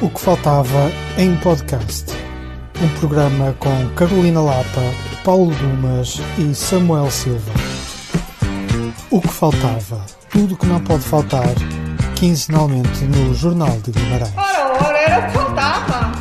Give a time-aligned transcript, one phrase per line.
[0.00, 2.04] O que faltava em podcast.
[2.80, 4.80] Um programa com Carolina Lapa,
[5.24, 7.50] Paulo Dumas e Samuel Silva.
[9.10, 10.04] O que faltava.
[10.30, 11.48] Tudo o que não pode faltar,
[12.14, 14.32] quinzenalmente no Jornal de Guimarães.
[14.36, 16.12] Ora, ora, era o que faltava.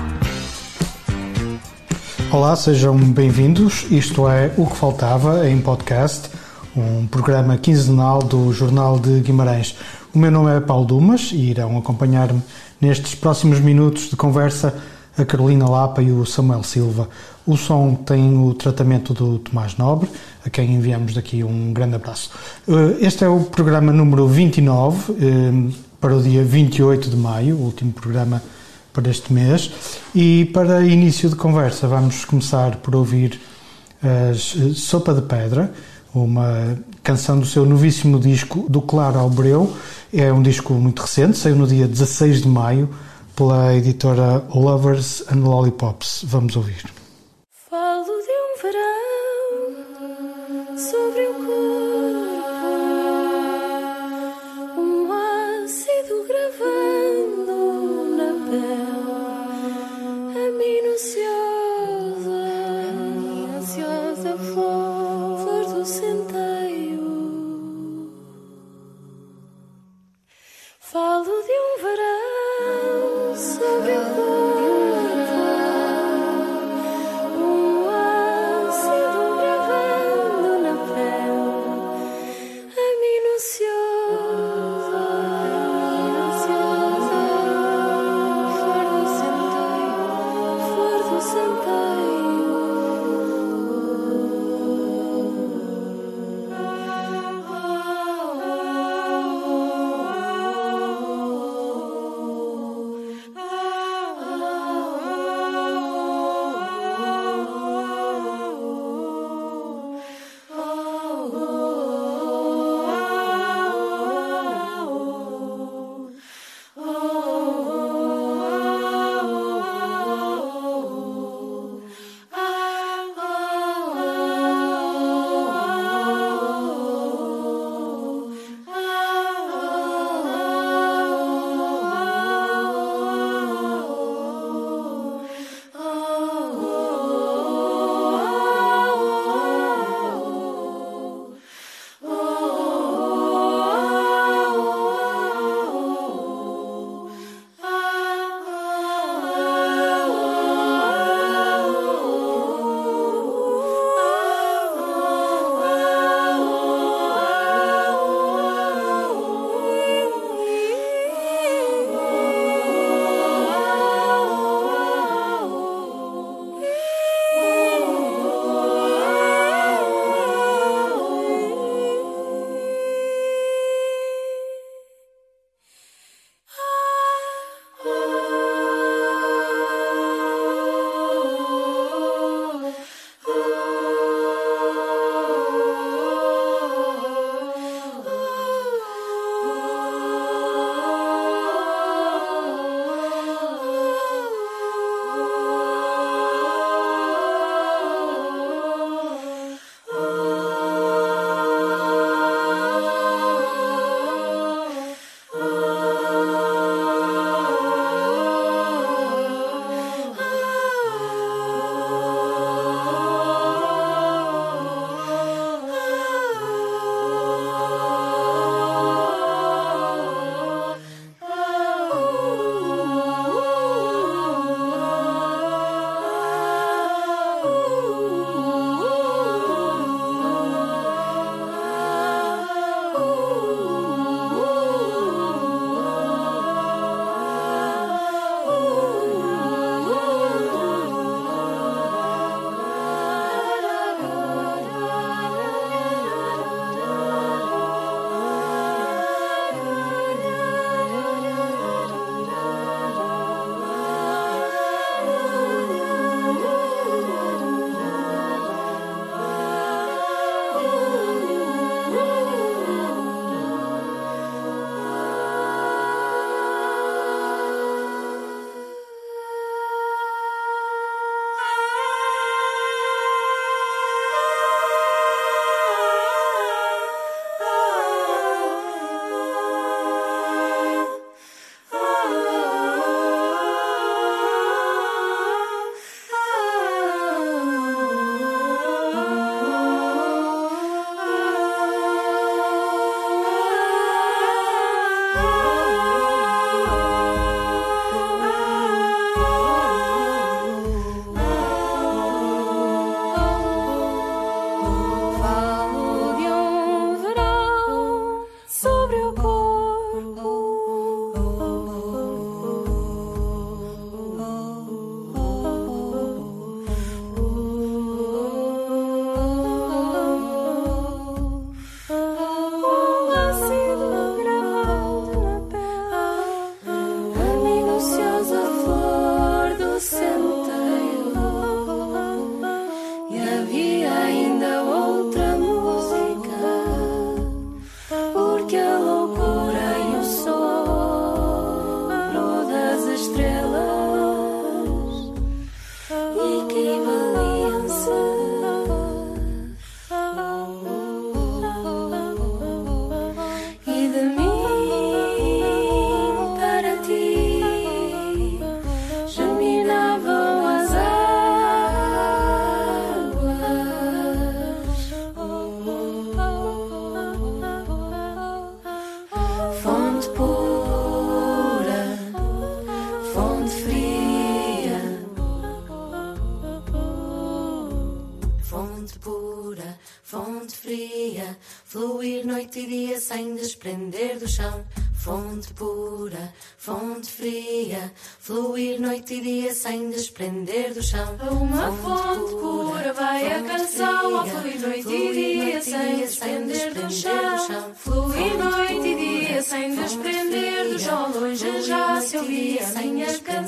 [2.31, 3.85] Olá, sejam bem-vindos.
[3.91, 6.29] Isto é O que Faltava em podcast,
[6.75, 9.75] um programa quinzenal do Jornal de Guimarães.
[10.17, 12.41] O meu nome é Paulo Dumas e irão acompanhar-me
[12.81, 14.73] nestes próximos minutos de conversa
[15.15, 17.07] a Carolina Lapa e o Samuel Silva.
[17.45, 20.09] O som tem o tratamento do Tomás Nobre,
[20.43, 22.31] a quem enviamos daqui um grande abraço.
[22.67, 27.65] Eh, este é o programa número 29, eh, para o dia 28 de maio, o
[27.65, 28.41] último programa
[28.91, 29.71] para este mês.
[30.15, 33.39] E para início de conversa, vamos começar por ouvir
[34.01, 35.71] as eh, Sopa de Pedra,
[36.13, 39.75] uma canção do seu novíssimo disco, Do Claro ao Breu.
[40.13, 42.89] É um disco muito recente, saiu no dia 16 de maio
[43.35, 46.23] pela editora Lovers and Lollipops.
[46.25, 46.83] Vamos ouvir.
[47.69, 49.07] Falo de um verão
[50.77, 51.86] sobre o corpo,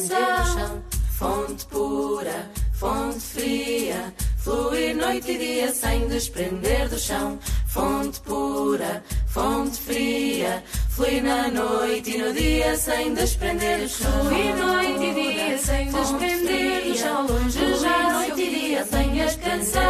[0.09, 0.83] minha canção.
[1.17, 7.37] Fonte pura, fonte fria, fluir noite e dia sem desprender do chão.
[7.67, 14.25] Fonte pura, fonte fria, fluir na noite e no dia sem desprender do chão.
[14.25, 17.27] Fluir noite e dia sem desprender do chão.
[17.27, 19.81] Longe já se ouvia a minha canção.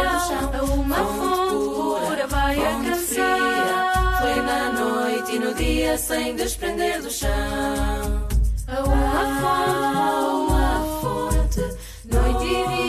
[0.52, 4.18] A uma fonte pura vai a canção.
[4.18, 8.19] Fluir na noite e no dia sem desprender do chão.
[8.72, 11.60] A uma fonte, a uma fonte,
[12.04, 12.79] noite e dia.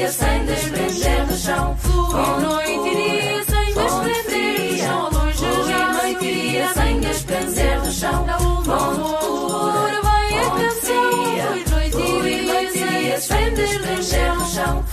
[0.00, 1.76] Dia sem desprender do chão.
[1.76, 5.10] Fluir noite e dia sem desprender do chão.
[5.12, 8.26] Longe já noite e dia sem desprender do chão.
[10.30, 11.10] A canção.
[11.90, 14.84] Fluir noite e dia sem desprender chão.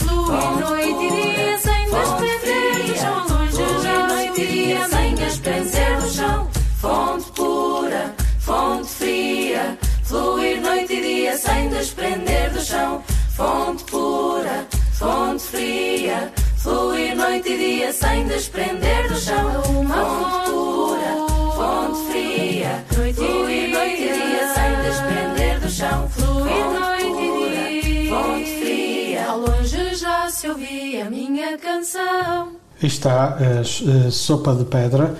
[0.59, 3.17] Noite e dia sem desprender chão.
[3.29, 6.49] Longe já noite e dia sem desprender do chão.
[6.81, 13.01] Fonte pura, fonte fria, fluir noite e dia sem desprender do chão.
[13.37, 19.61] Fonte pura, fonte fria, fluir noite e dia sem desprender do chão.
[19.63, 26.07] Fonte pura, fonte fria, fluir noite e dia sem desprender do chão.
[26.09, 28.09] Fluir Fonte noite e pura, dia.
[28.15, 29.25] fonte fria.
[29.29, 32.51] Ao longe já se ouvia a minha canção.
[32.81, 35.15] Está a s- a Sopa de Pedra,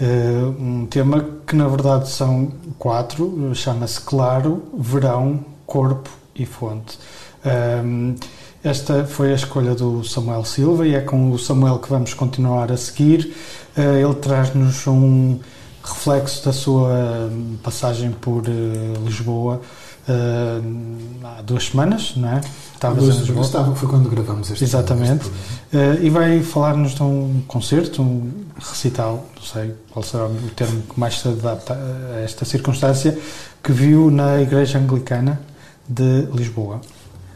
[0.00, 0.04] eh,
[0.58, 6.98] um tema que na verdade são quatro, eh, chama-se Claro, Verão, Corpo e Fonte.
[7.44, 8.14] Ahm,
[8.64, 12.70] Esta foi a escolha do Samuel Silva e é com o Samuel que vamos continuar
[12.70, 13.34] a seguir.
[13.76, 15.38] Eh, Ele traz-nos um
[15.82, 18.50] reflexo da sua hum, passagem por eh,
[19.04, 19.60] Lisboa
[20.08, 20.60] eh,
[21.24, 22.40] há duas semanas, não é?
[22.74, 23.44] Estavas em Duas- Lisboa.
[23.44, 25.26] estava- foi quando gravamos este Exatamente.
[25.72, 30.82] este e vai falar-nos de um concerto, um recital, não sei qual será o termo
[30.82, 31.74] que mais se adapta
[32.14, 33.18] a esta circunstância,
[33.62, 35.40] que viu na Igreja Anglicana
[35.88, 36.80] de Lisboa.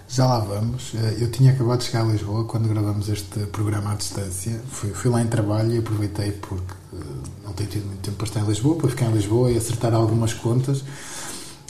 [0.08, 0.92] Já lá vamos.
[0.94, 4.60] Eh, Eu tinha acabado de chegar a Lisboa quando gravamos este programa à distância.
[4.70, 6.96] Fui, fui lá em trabalho e aproveitei porque eh,
[7.44, 9.92] não tenho tido muito tempo para estar em Lisboa, para ficar em Lisboa e acertar
[9.94, 10.84] algumas contas.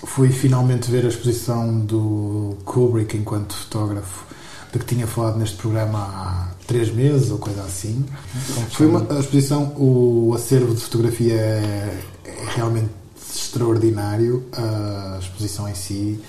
[0.05, 4.27] Fui finalmente ver a exposição do Kubrick enquanto fotógrafo,
[4.73, 8.05] de que tinha falado neste programa há três meses ou coisa assim.
[8.73, 12.91] Foi uma a exposição, o acervo de fotografia é, é realmente
[13.35, 14.45] extraordinário.
[14.53, 16.21] A exposição em si,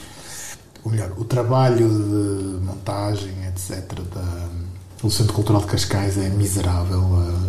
[0.84, 3.82] ou melhor, o trabalho de montagem, etc.,
[4.14, 4.48] da,
[5.02, 7.04] do Centro Cultural de Cascais é miserável.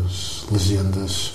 [0.07, 1.33] As legendas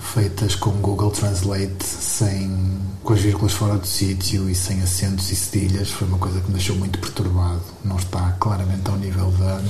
[0.00, 5.36] feitas com Google Translate, sem, com as vírgulas fora do sítio e sem acentos e
[5.36, 7.60] cedilhas, foi uma coisa que me deixou muito perturbado.
[7.84, 9.62] Não está claramente ao nível da,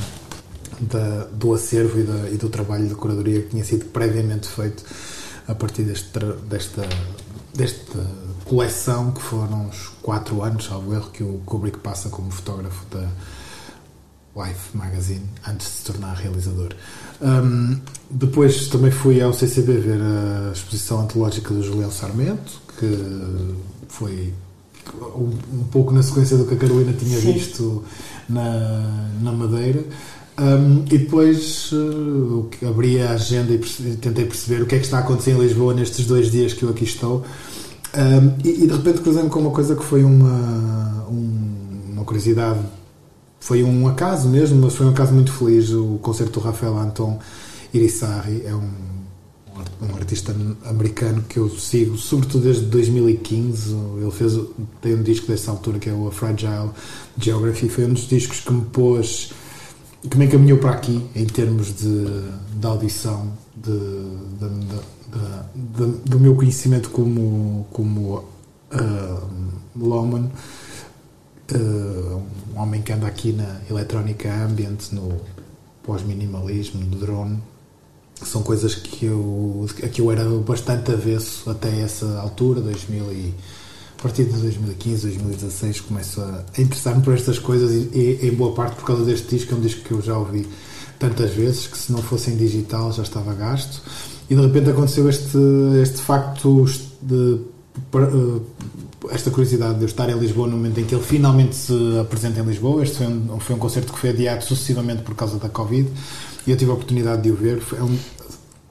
[0.80, 4.84] da- do acervo e, da- e do trabalho de curadoria que tinha sido previamente feito
[5.48, 6.08] a partir deste,
[6.46, 6.86] desta
[8.48, 13.06] coleção que foram uns quatro anos, salvo erro, que o Kubrick passa como fotógrafo da
[14.44, 16.70] Life Magazine antes de se tornar realizador.
[17.20, 17.78] Hum,
[18.10, 23.54] depois também fui ao CCB ver a exposição antológica do Julião Sarmento, que
[23.88, 24.32] foi
[24.94, 27.32] um, um pouco na sequência do que a Carolina tinha Sim.
[27.32, 27.84] visto
[28.28, 29.84] na, na Madeira.
[30.40, 34.84] Um, e depois uh, abri a agenda e perce tentei perceber o que é que
[34.84, 37.24] está a acontecer em Lisboa nestes dois dias que eu aqui estou.
[37.96, 42.60] Um, e, e, de repente cruzei-me com uma coisa que foi uma, um, uma curiosidade.
[43.40, 45.70] Foi um acaso mesmo, mas foi um acaso muito feliz.
[45.70, 47.18] O concerto do Rafael Anton
[47.72, 48.70] Irisarri é um,
[49.82, 50.34] um artista
[50.66, 53.74] americano que eu sigo, sobretudo desde 2015.
[54.00, 54.38] Ele fez
[54.82, 56.70] tem um disco dessa altura que é o A Fragile
[57.16, 57.68] Geography.
[57.68, 59.32] Foi um dos discos que me pôs
[60.08, 62.06] que me encaminhou para aqui em termos de,
[62.54, 64.78] de audição, de, de,
[65.54, 68.16] do meu conhecimento como, como
[68.72, 69.28] uh,
[69.76, 70.30] Loman,
[71.52, 72.22] uh,
[72.54, 75.20] um homem que anda aqui na eletrónica ambient, no
[75.82, 77.38] pós-minimalismo, no drone.
[78.22, 83.34] São coisas que eu, que eu era bastante avesso até essa altura, 2000 e
[83.96, 88.54] a partir de 2015, 2016 começo a interessar-me por estas coisas e, e, em boa
[88.54, 90.46] parte por causa deste disco, é um disco que eu já ouvi
[90.98, 93.82] tantas vezes que se não fosse em digital já estava gasto
[94.28, 95.38] e de repente aconteceu este,
[95.82, 96.66] este facto
[97.02, 97.40] de
[97.94, 98.40] eh,
[99.10, 102.40] esta curiosidade de eu estar em Lisboa no momento em que ele finalmente se apresenta
[102.40, 102.82] em Lisboa.
[102.82, 105.88] Este foi um, foi um concerto que foi adiado sucessivamente por causa da Covid
[106.46, 107.60] e eu tive a oportunidade de o ver.
[107.60, 107.96] Foi um,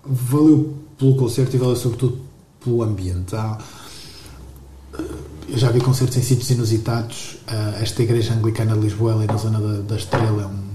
[0.05, 2.19] valeu pelo concerto e valeu sobretudo
[2.63, 3.35] pelo ambiente.
[3.35, 3.57] Há,
[5.49, 7.37] eu já vi concertos em sítios inusitados.
[7.47, 10.66] Uh, esta igreja anglicana de Lisboa, ali na zona da, da Estrela, é um,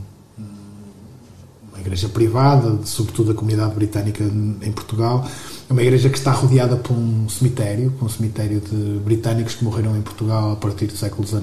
[1.82, 5.26] igreja privada, sobretudo da comunidade britânica em Portugal.
[5.68, 9.64] É uma igreja que está rodeada por um cemitério, por um cemitério de britânicos que
[9.64, 11.42] morreram em Portugal a partir do século XIX.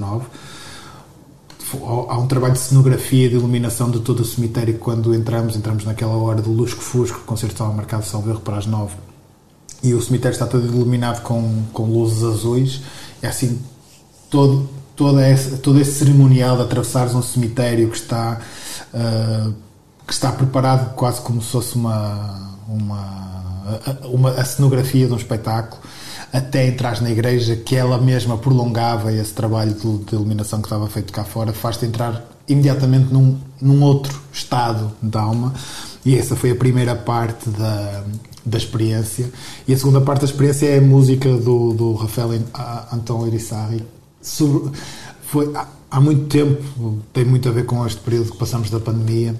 [2.09, 4.79] Há um trabalho de cenografia de iluminação de todo o cemitério.
[4.79, 8.65] Quando entramos, entramos naquela hora do lusco-fusco, o concerto estava marcado, salvo erro, para as
[8.65, 8.95] nove
[9.81, 12.81] e o cemitério está todo iluminado com, com luzes azuis.
[13.21, 13.59] É assim,
[14.29, 18.41] todo, todo, esse, todo esse cerimonial de atravessares um cemitério que está,
[18.93, 19.53] uh,
[20.09, 23.63] que está preparado quase como se fosse uma, uma,
[24.05, 25.79] uma, a cenografia de um espetáculo
[26.33, 30.87] até entrar na igreja, que ela mesma prolongava esse trabalho de, de iluminação que estava
[30.87, 35.53] feito cá fora, faz-te entrar imediatamente num, num outro estado de alma.
[36.03, 38.03] E essa foi a primeira parte da,
[38.43, 39.31] da experiência.
[39.67, 42.31] E a segunda parte da experiência é a música do, do Rafael
[42.91, 43.85] Antão Irisarri.
[45.21, 45.53] foi,
[45.91, 49.35] há muito tempo, tem muito a ver com este período que passamos da pandemia,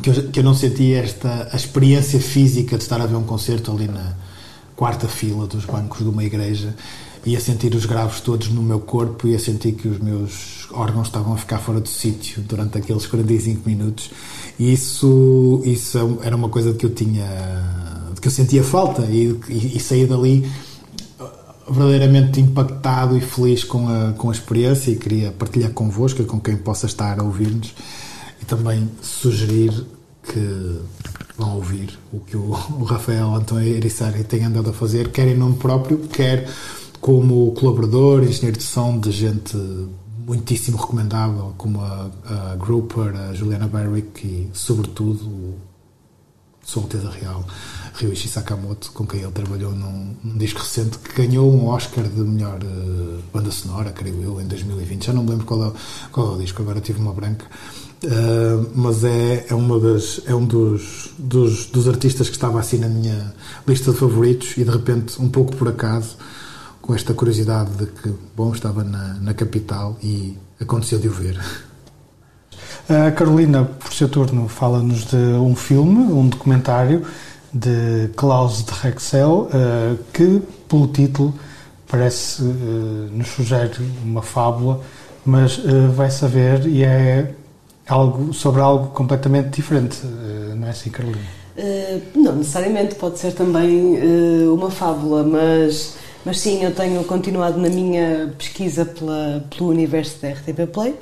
[0.00, 3.24] que eu, que eu não senti esta a experiência física de estar a ver um
[3.24, 4.14] concerto ali na
[4.74, 6.74] quarta fila dos bancos de uma igreja
[7.24, 10.66] e a sentir os graves todos no meu corpo e a sentir que os meus
[10.72, 14.10] órgãos estavam a ficar fora do sítio durante aqueles 45 minutos.
[14.58, 17.24] E isso, isso era uma coisa que eu tinha
[18.20, 20.48] que eu sentia falta e, e, e saí dali
[21.18, 26.38] uh, verdadeiramente impactado e feliz com a, com a experiência e queria partilhar convosco com
[26.38, 27.74] quem possa estar a ouvir-nos
[28.52, 29.72] também sugerir
[30.22, 30.78] que
[31.38, 32.50] vão ouvir o que o,
[32.84, 36.46] Rafael Antônio Erissari tem andado a fazer, quer em nome próprio, quer
[37.00, 39.56] como colaborador, engenheiro de som de gente
[40.26, 45.54] muitíssimo recomendável, como a, a Grouper, a Juliana Barrick e, sobretudo, o
[46.62, 47.44] Som Alteza Real.
[47.94, 52.20] Ryuichi Sakamoto, com quem ele trabalhou num, num, disco recente que ganhou um Oscar de
[52.20, 55.06] melhor uh, banda sonora, creio eu, em 2020.
[55.06, 55.72] Já não me lembro qual é,
[56.10, 57.46] qual é o disco, agora tive uma branca.
[58.04, 62.78] Uh, mas é, é, uma das, é um dos, dos, dos artistas que estava assim
[62.78, 63.32] na minha
[63.66, 66.16] lista de favoritos e de repente, um pouco por acaso,
[66.80, 71.40] com esta curiosidade de que, bom, estava na, na capital e aconteceu de o ver.
[72.88, 77.06] A Carolina, por seu turno, fala-nos de um filme, um documentário
[77.54, 81.32] de Klaus de Rexel, uh, que, pelo título,
[81.88, 84.80] parece uh, nos sugere uma fábula,
[85.24, 85.60] mas
[85.94, 87.32] vai saber e é
[87.88, 89.98] algo sobre algo completamente diferente,
[90.56, 91.20] não é assim, Carolina?
[92.14, 93.98] não necessariamente, pode ser também
[94.48, 100.30] uma fábula, mas, mas sim, eu tenho continuado na minha pesquisa pela, pelo universo da
[100.30, 100.94] RTP Play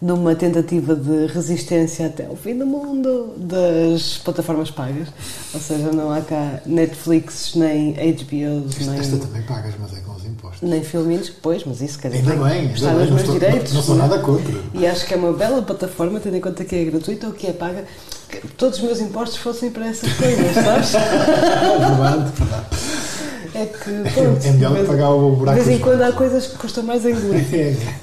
[0.00, 5.08] numa tentativa de resistência até ao fim do mundo das plataformas pagas.
[5.52, 9.00] Ou seja, não há cá Netflix, nem HBOs, nem.
[9.00, 10.68] Esta também pagas, mas é com os impostos.
[10.68, 12.30] Nem filminhos, pois, mas isso quer dizer.
[12.30, 13.72] Ainda bem, está nos meus direitos.
[13.72, 14.54] Não, não sou nada contra.
[14.74, 17.48] E acho que é uma bela plataforma, tendo em conta que é gratuita ou que
[17.48, 17.84] é paga.
[18.28, 20.92] Que todos os meus impostos fossem para essas coisas, sabes?
[20.92, 22.97] verdade, verdade.
[23.58, 25.58] É que, pronto, é melhor pagar o buraco.
[25.58, 27.42] De vez em quando há coisas que custam mais a engolir.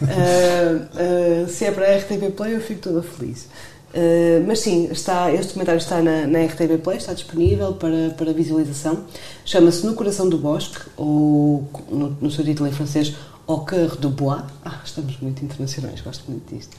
[0.02, 3.48] uh, uh, se é para a RTP Play, eu fico toda feliz.
[3.94, 8.34] Uh, mas sim, está, este documentário está na, na RTP Play, está disponível para, para
[8.34, 9.06] visualização.
[9.46, 13.16] Chama-se No Coração do Bosque, ou no, no seu título em francês,
[13.48, 14.42] Au cœur du bois.
[14.66, 16.76] Ah, estamos muito internacionais, gosto muito disto.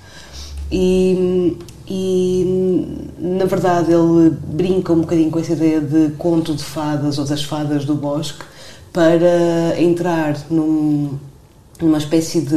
[0.70, 1.56] E,
[1.86, 7.24] e na verdade ele brinca um bocadinho com essa ideia de conto de fadas ou
[7.24, 8.44] das fadas do bosque
[8.96, 11.18] para entrar num,
[11.78, 12.56] numa espécie de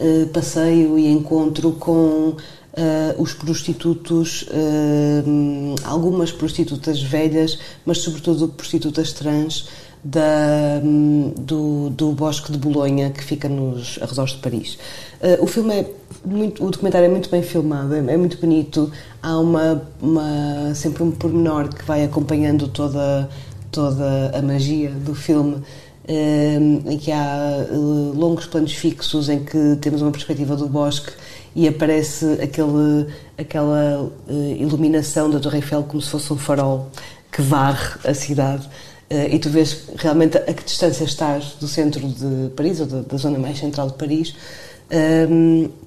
[0.00, 2.34] uh, passeio e encontro com
[2.78, 9.66] Uh, os prostitutos, uh, algumas prostitutas velhas, mas sobretudo prostitutas trans
[10.04, 14.78] da, um, do, do Bosque de Bolonha, que fica nos arredores de Paris.
[15.20, 15.90] Uh, o filme é
[16.24, 18.90] muito, o documentário é muito bem filmado, é, é muito bonito.
[19.22, 23.28] Há uma, uma, sempre um pormenor que vai acompanhando toda,
[23.70, 25.62] toda a magia do filme
[26.08, 27.66] em que há
[28.14, 31.12] longos planos fixos em que temos uma perspectiva do bosque
[31.54, 36.90] e aparece aquele, aquela uh, iluminação da Torre Eiffel como se fosse um farol
[37.32, 38.68] que varre a cidade.
[39.08, 43.38] E tu vês realmente a que distância estás do centro de Paris, ou da, zona
[43.38, 44.34] mais central de Paris,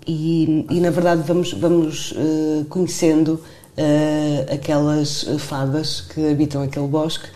[0.07, 2.13] e, e, na verdade vamos, vamos
[2.69, 3.41] conhecendo
[4.49, 7.27] aquelas fadas que habitam aquele bosque,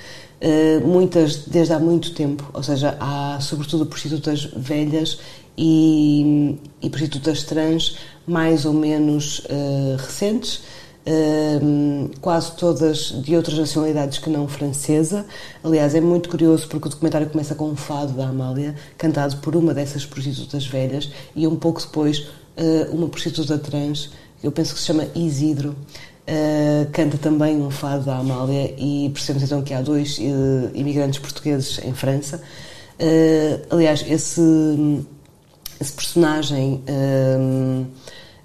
[0.85, 5.19] muitas desde há muito tempo, ou seja, há sobretudo prostitutas velhas
[5.57, 10.61] e, e prostitutas trans mais ou menos uh, recentes,
[11.05, 15.25] uh, quase todas de outras nacionalidades que não francesa.
[15.63, 19.55] Aliás, é muito curioso porque o documentário começa com um fado da Amália, cantado por
[19.55, 24.79] uma dessas prostitutas velhas, e um pouco depois uh, uma prostituta trans, eu penso que
[24.79, 25.75] se chama Isidro.
[26.25, 31.19] Uh, canta também um fado da Amália e percebemos então que há dois uh, imigrantes
[31.19, 32.41] portugueses em França.
[32.97, 34.41] Uh, aliás, esse,
[35.81, 36.81] esse personagem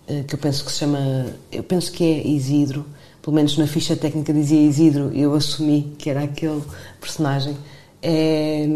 [0.08, 2.84] eh, que eu penso que se chama, eu penso que é Isidro,
[3.20, 6.62] pelo menos na ficha técnica dizia Isidro, eu assumi que era aquele
[6.98, 7.54] personagem.
[8.00, 8.66] É,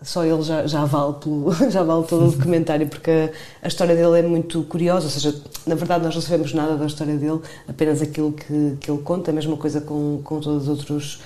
[0.00, 3.30] só ele já, já, vale pelo, já vale todo o documentário, porque a,
[3.66, 5.34] a, história dele é muito curiosa, ou seja,
[5.66, 9.30] na verdade nós não sabemos nada da história dele, apenas aquilo que, que ele conta,
[9.30, 11.20] a mesma coisa com, com, todas, os outros,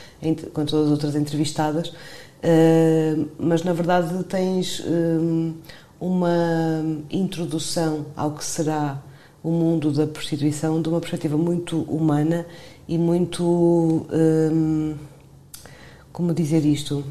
[0.52, 4.80] com todas as outras entrevistadas, uh, mas na verdade tens...
[4.80, 5.52] Uh,
[6.02, 9.00] uma introdução ao que será
[9.40, 12.44] o mundo da prostituição de uma perspectiva muito humana
[12.88, 14.04] e muito.
[14.12, 14.96] Hum,
[16.12, 17.04] como dizer isto?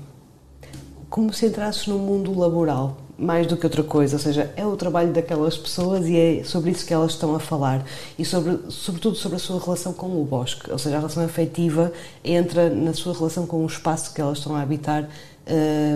[1.11, 4.77] Como se entrasses no mundo laboral, mais do que outra coisa, ou seja, é o
[4.77, 7.85] trabalho daquelas pessoas e é sobre isso que elas estão a falar
[8.17, 11.91] e sobre, sobretudo sobre a sua relação com o bosque, ou seja, a relação afetiva
[12.23, 15.09] entra na sua relação com o espaço que elas estão a habitar,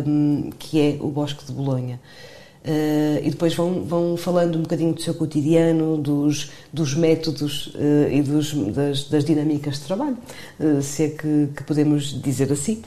[0.06, 1.98] hum, que é o bosque de Bolonha.
[2.66, 8.12] Uh, e depois vão, vão falando um bocadinho do seu cotidiano, dos, dos métodos uh,
[8.12, 10.18] e dos, das, das, dinâmicas de trabalho,
[10.60, 12.82] uh, se é que, que, podemos dizer assim.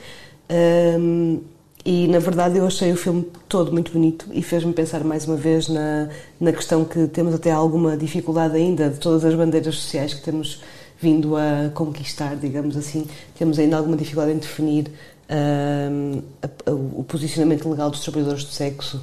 [1.84, 5.36] E na verdade eu achei o filme todo muito bonito e fez-me pensar mais uma
[5.36, 6.08] vez na,
[6.40, 10.62] na questão que temos até alguma dificuldade ainda de todas as bandeiras sociais que temos
[11.00, 13.06] vindo a conquistar, digamos assim,
[13.38, 14.90] temos ainda alguma dificuldade em definir
[15.28, 19.00] a, a, o posicionamento legal dos trabalhadores do sexo.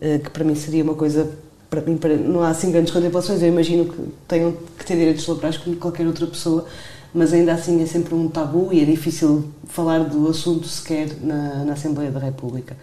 [0.00, 1.30] Eh, que para mim seria uma coisa
[1.68, 5.26] para mim para, não há assim grandes contemplações eu imagino que tenham que ter direitos
[5.26, 6.64] laborais como qualquer outra pessoa
[7.12, 11.64] mas ainda assim é sempre um tabu e é difícil falar do assunto sequer na,
[11.64, 12.76] na Assembleia da República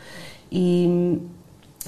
[0.52, 1.20] e,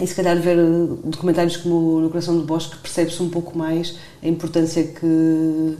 [0.01, 0.57] e se calhar ver
[1.03, 5.77] documentários como No Coração do Bosque percebe-se um pouco mais a importância que,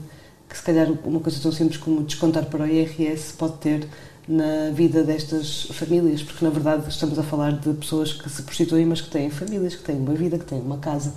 [0.48, 3.88] que se calhar uma coisa tão simples como descontar para o IRS pode ter
[4.28, 8.86] na vida destas famílias, porque na verdade estamos a falar de pessoas que se prostituem,
[8.86, 11.14] mas que têm famílias, que têm uma vida, que têm uma casa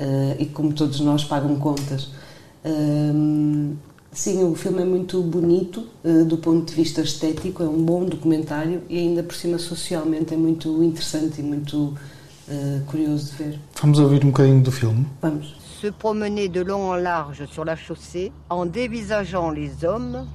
[0.00, 2.08] uh, e como todos nós pagam contas.
[4.16, 8.04] Sim, o filme é muito bonito uh, do ponto de vista estético, é um bom
[8.04, 11.94] documentário e ainda por cima socialmente é muito interessante e muito
[12.86, 13.60] curioso de ver.
[13.82, 15.04] Vamos ouvir um bocadinho do filme?
[15.20, 15.56] Vamos.
[15.80, 20.26] Se promener de long en large sur la chaussée en dévisageant les hommes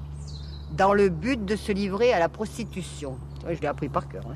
[0.75, 3.15] dans le but de se livrer à la prostitution.
[3.49, 4.23] Je l'ai appris par cœur.
[4.29, 4.35] Hein.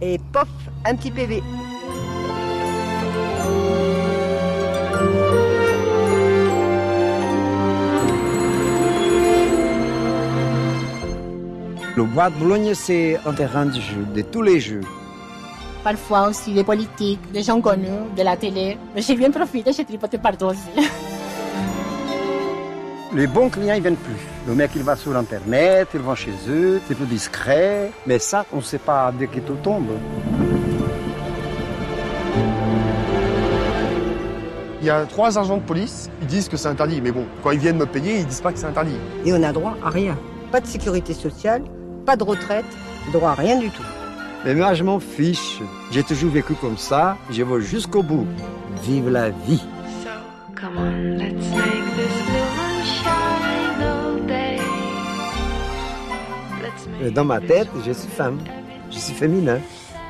[0.00, 0.48] Et pof,
[0.84, 1.42] un petit PV.
[11.96, 14.82] Le bois de Boulogne, c'est un terrain de jeu, de tous les jeux.
[15.82, 18.76] Parfois aussi des politiques, des gens connus, de la télé.
[18.94, 20.90] Mais j'ai bien profité, j'ai tripoté partout aussi.
[23.14, 24.20] Les bons clients, ils viennent plus.
[24.46, 27.90] Le mec, il va sur Internet, il va chez eux, c'est plus discret.
[28.06, 29.88] Mais ça, on ne sait pas dès que tout tombe.
[34.82, 37.00] Il y a trois agents de police, ils disent que c'est interdit.
[37.00, 38.98] Mais bon, quand ils viennent me payer, ils disent pas que c'est interdit.
[39.24, 40.18] Et on a droit à rien.
[40.52, 41.62] Pas de sécurité sociale,
[42.06, 42.64] pas de retraite,
[43.12, 43.82] droit à rien du tout.
[44.44, 45.60] Mais moi, je m'en fiche.
[45.90, 48.26] J'ai toujours vécu comme ça, je vais jusqu'au bout.
[48.84, 49.62] Vive la vie.
[50.54, 54.58] Come on, let's make this blue moonshine all day.
[56.62, 58.38] Let's make Dans ma tête, je suis femme.
[58.90, 59.58] Je suis féminin.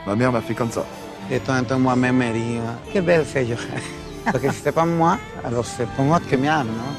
[0.07, 0.85] Ma mère m'a fait comme ça.
[1.31, 2.59] De temps en temps, moi-même, me dis,
[2.93, 3.55] que belle je.
[4.25, 6.93] Parce que si c'est pas moi, alors c'est pour moi que m'aime, non?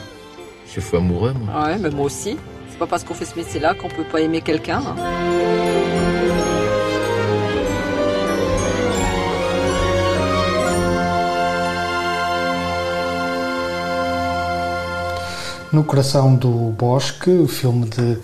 [0.65, 1.63] Je suis fou amoureux, moi.
[1.63, 2.37] Ouais, mais moi aussi.
[2.77, 4.83] C'est pas parce qu'on fait ce métier-là qu'on peut pas aimer quelqu'un.
[4.85, 4.95] hein.
[15.73, 18.19] No Coração do Bosque, o filme de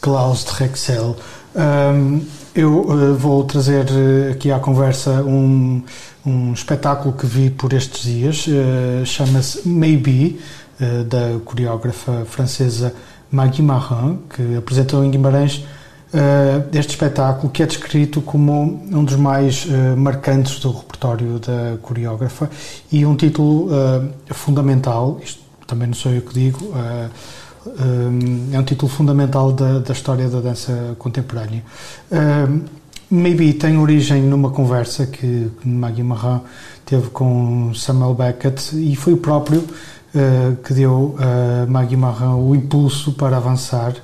[0.00, 1.16] Klaus de Rexel.
[1.56, 2.20] Um,
[2.54, 5.82] eu uh, vou trazer uh, aqui à conversa um,
[6.24, 10.38] um espetáculo que vi por estes dias, uh, chama-se Maybe,
[10.78, 12.92] da coreógrafa francesa
[13.30, 15.64] Maggie Marrin, que apresentou em Guimarães
[16.12, 21.76] uh, este espetáculo, que é descrito como um dos mais uh, marcantes do repertório da
[21.82, 22.48] coreógrafa
[22.90, 26.72] e um título uh, fundamental, isto também não sou eu que digo,
[27.66, 31.64] um, é um título fundamental da, da história da dança contemporânea.
[33.10, 36.40] Maybe tem origem numa conversa que, que Maggie Marrin
[36.84, 39.64] teve com Samuel Beckett e foi o próprio
[40.14, 43.94] uh, que deu a Maggie Marrin o impulso para avançar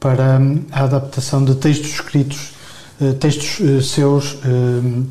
[0.00, 2.52] para um, a adaptação de textos escritos,
[3.00, 5.06] uh, textos uh, seus um,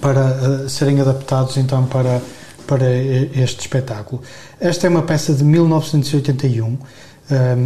[0.00, 2.20] para serem adaptados então para,
[2.66, 4.22] para este espetáculo.
[4.58, 6.78] Esta é uma peça de 1981 um,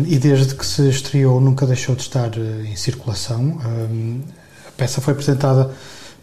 [0.07, 3.59] e desde que se estreou nunca deixou de estar em circulação.
[4.67, 5.71] a peça foi apresentada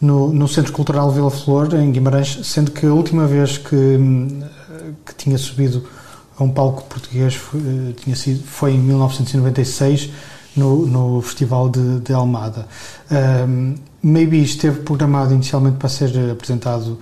[0.02, 3.76] no, no Centro Cultural Vila Flor, em Guimarães, sendo que a última vez que,
[5.06, 5.88] que tinha subido
[6.38, 7.62] a um palco português foi,
[7.98, 10.10] tinha sido, foi em 1996,
[10.56, 12.68] no, no Festival de, de Almada.
[13.48, 16.98] Um, Maybe esteve programado inicialmente para ser apresentado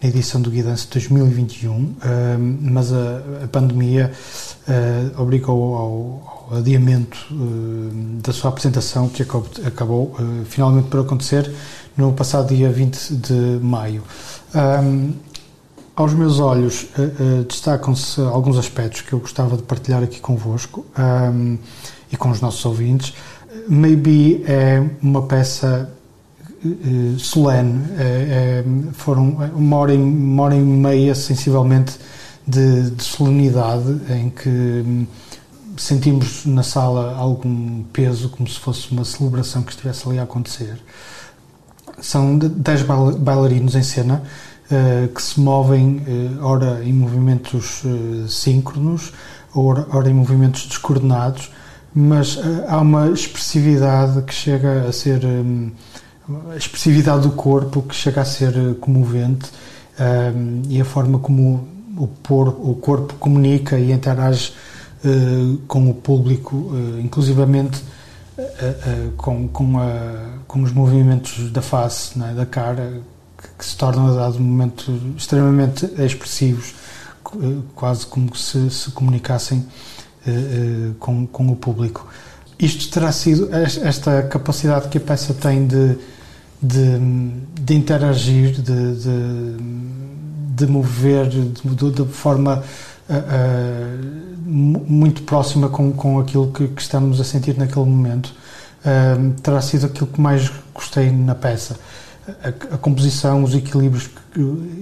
[0.00, 1.96] na edição do Guidance de 2021, um,
[2.60, 4.12] mas a, a pandemia
[4.68, 11.00] uh, obrigou ao, ao adiamento uh, da sua apresentação, que acabou, acabou uh, finalmente por
[11.00, 11.50] acontecer
[11.96, 14.04] no passado dia 20 de maio.
[14.54, 15.12] Um,
[15.96, 16.86] aos meus olhos
[17.46, 21.56] destacam-se alguns aspectos que eu gostava de partilhar aqui convosco um,
[22.10, 23.14] e com os nossos ouvintes.
[23.68, 25.90] Maybe é uma peça
[26.64, 31.96] uh, solene, é, é, foram uma hora, e, uma hora e meia sensivelmente
[32.46, 35.06] de, de solenidade em que um,
[35.76, 40.76] sentimos na sala algum peso, como se fosse uma celebração que estivesse ali a acontecer.
[42.00, 44.22] São dez bailarinos em cena
[45.14, 47.82] que se movem, uh, ora em movimentos
[48.28, 49.12] síncronos,
[49.54, 51.50] ora, ora em movimentos descoordenados,
[51.94, 55.20] mas há uma expressividade que chega a ser
[56.50, 59.48] a expressividade do corpo que chega a ser comovente
[60.68, 62.08] e a forma como o,
[62.70, 64.52] o corpo comunica e interage
[65.68, 67.80] com o público, inclusivamente
[69.16, 72.34] com, com, a, com os movimentos da face, é?
[72.34, 73.00] da cara,
[73.58, 76.74] que, se tornam a dado momento extremamente expressivos,
[77.74, 79.66] quase como se, se comunicassem
[80.98, 82.06] com, com o público.
[82.58, 85.98] Isto terá sido esta capacidade que a peça tem de,
[86.62, 86.98] de,
[87.60, 89.56] de interagir, de, de,
[90.54, 92.62] de mover de, forma
[93.08, 98.32] uh, uh, muito próxima com, com aquilo que, que, estamos a sentir naquele momento.
[98.84, 101.76] Uh, terá sido aquilo que mais gostei na peça.
[102.26, 104.08] A, a composição, os equilíbrios,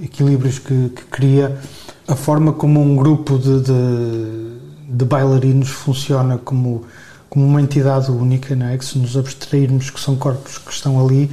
[0.02, 1.58] equilíbrios que, que, cria,
[2.06, 6.84] a forma como um grupo de, de, de bailarinos funciona como,
[7.28, 8.78] como uma entidade única, não é?
[8.78, 11.30] que se nos abstrairmos que são corpos que estão ali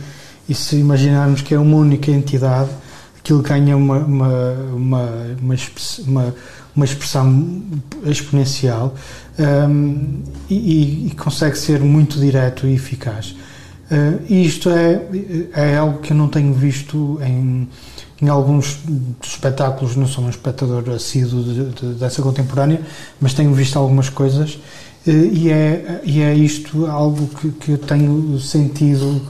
[0.47, 2.71] e se imaginarmos que é uma única entidade,
[3.19, 5.09] aquilo ganha uma, uma, uma,
[6.07, 6.35] uma,
[6.75, 7.63] uma expressão
[8.03, 8.95] exponencial
[9.37, 13.35] um, e, e, consegue ser muito direto e eficaz.
[13.91, 15.01] Uh, isto é,
[15.53, 17.67] é algo que eu não tenho visto em,
[18.21, 18.77] em alguns
[19.23, 22.81] espetáculos, não sou um espectador assíduo de, de, dessa contemporânea,
[23.19, 24.53] mas tenho visto algumas coisas
[25.07, 29.21] uh, e, é, e é isto algo que, que eu tenho sentido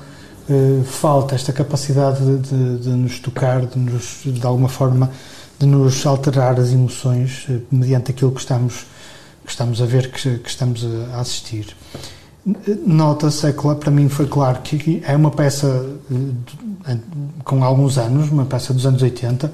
[0.51, 5.11] Uh, falta esta capacidade de, de, nos tocar, de, nos, de alguma forma,
[5.59, 8.87] de nos alterar as emoções mediante aquilo que estamos,
[9.45, 11.67] que estamos a ver, que, que estamos a, assistir.
[12.85, 16.99] Nota-se, é, para mim foi claro que é uma peça uh,
[17.43, 19.51] com alguns anos, uma peça dos anos 80,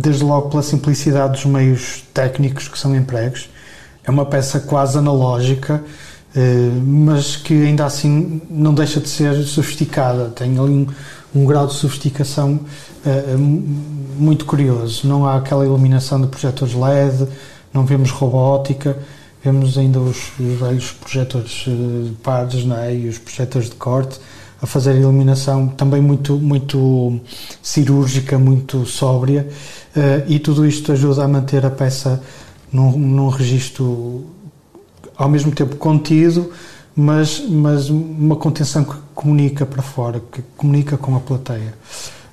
[0.00, 3.48] desde logo pela simplicidade dos meios técnicos que são empregos.
[4.02, 5.84] É uma peça quase analógica,
[6.84, 10.30] mas que ainda assim não deixa de ser sofisticada.
[10.30, 10.86] Tem ali um,
[11.34, 12.60] um grau de sofisticação
[14.18, 15.06] muito curioso.
[15.06, 17.28] Não há aquela iluminação de projetores LED,
[17.72, 18.96] não vemos robótica,
[19.44, 22.94] vemos ainda os, os velhos projetores uh, pares é?
[22.94, 24.18] e os projetores de corte
[24.62, 27.20] a fazer iluminação também muito, muito
[27.62, 29.46] cirúrgica, muito sóbria,
[29.94, 32.22] uh, e tudo isto ajuda a manter a peça
[32.72, 34.24] num, num registro
[35.16, 36.50] ao mesmo tempo contido,
[36.96, 41.74] mas, mas uma contenção que comunica para fora, que comunica com a plateia.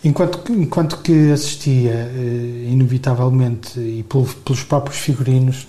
[0.03, 5.67] Enquanto, enquanto que assistia, eh, inevitavelmente, e pelos próprios figurinos,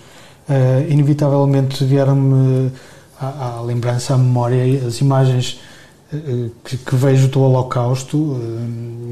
[0.49, 2.71] eh, inevitavelmente vieram-me
[3.19, 5.59] à, à, lembrança, à memória, as imagens
[6.13, 8.39] eh, que, que, vejo do Holocausto,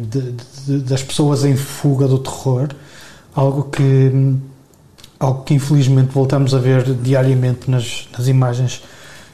[0.09, 0.35] de,
[0.67, 2.69] de, das pessoas em fuga do terror,
[3.33, 4.35] algo que,
[5.19, 8.81] algo que infelizmente voltamos a ver diariamente nas, nas imagens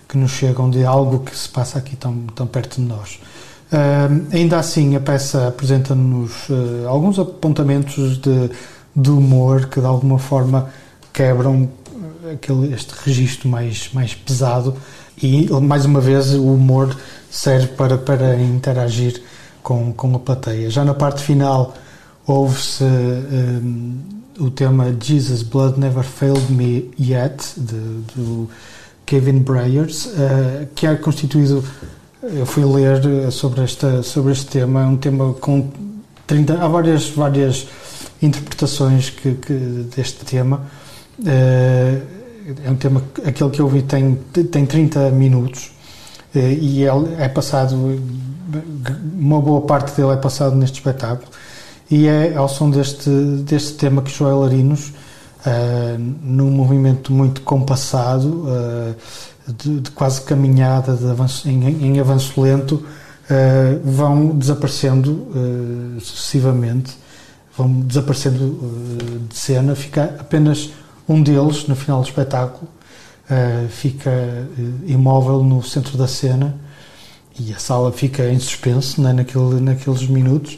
[0.07, 3.19] que nos chegam de algo que se passa aqui tão, tão perto de nós.
[3.71, 8.49] Uh, ainda assim, a peça apresenta-nos uh, alguns apontamentos de,
[8.95, 10.69] de, humor que de alguma forma
[11.12, 11.69] quebram
[12.34, 14.76] aquele, este registro mais, mais pesado
[15.22, 16.96] e, mais uma vez, o humor
[17.30, 19.22] serve para, para interagir
[19.63, 20.70] com, com a plateia.
[20.70, 21.74] Já na parte final,
[22.26, 23.98] ouve-se um,
[24.40, 28.50] o tema Jesus Blood Never Failed Me Yet, de, do
[29.06, 31.63] Kevin Breyers, uh, que é constituído.
[32.22, 35.70] Eu fui ler sobre, esta, sobre este tema, é um tema com
[36.28, 36.62] 30.
[36.62, 37.68] Há várias, várias
[38.22, 39.54] interpretações que, que
[39.96, 40.62] deste tema.
[41.20, 42.16] Uh,
[42.63, 44.15] é um tema, aquele que eu vi tem,
[44.51, 45.71] tem 30 minutos
[46.33, 47.75] uh, e é, é passado.
[49.13, 51.29] Uma boa parte dele é passado neste espetáculo
[51.91, 54.89] e é ao som deste, deste tema que os bailarinos
[55.45, 58.95] uh, num movimento muito compassado, uh,
[59.47, 65.27] de, de, quase caminhada de avanço, em, em, avanço lento, uh, vão desaparecendo
[65.99, 66.97] sucessivamente,
[67.57, 68.60] vão desaparecendo
[69.29, 70.69] de cena, fica apenas
[71.08, 72.67] um deles no final do espetáculo,
[73.70, 74.12] fica
[74.86, 76.58] imóvel no centro da cena
[77.39, 80.58] e a sala fica em suspenso né, naquele, naqueles minutos,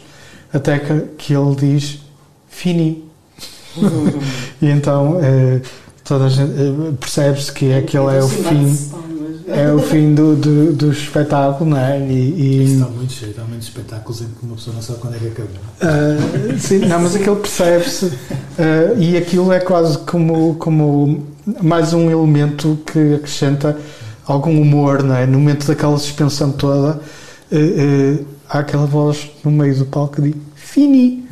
[0.54, 2.00] até que, que ele diz
[2.48, 3.04] fini.
[4.62, 5.62] E então eh,
[6.04, 8.76] toda a gente eh, percebe-se que aquele é o fim
[9.50, 12.00] é o fim do, do, do espetáculo, não é?
[12.00, 12.74] E, e...
[12.74, 15.28] Está muito cheio, está muitos espetáculos em que uma pessoa não sabe quando é que
[15.28, 15.56] acabou.
[15.82, 21.26] Uh, sim, não, mas aquele percebe-se uh, e aquilo é quase como, como
[21.62, 23.78] mais um elemento que acrescenta
[24.26, 25.26] algum humor, não é?
[25.26, 27.02] No momento daquela suspensão toda,
[27.52, 31.28] uh, há aquela voz no meio do palco que diz Fini!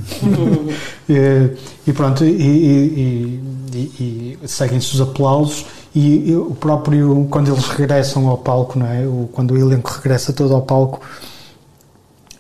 [1.08, 1.52] e,
[1.86, 5.66] e, pronto, e, e, e seguem-se os aplausos
[6.00, 9.06] e, o próprio, quando eles regressam ao palco, não é?
[9.08, 11.02] O, quando o elenco regressa todo ao palco,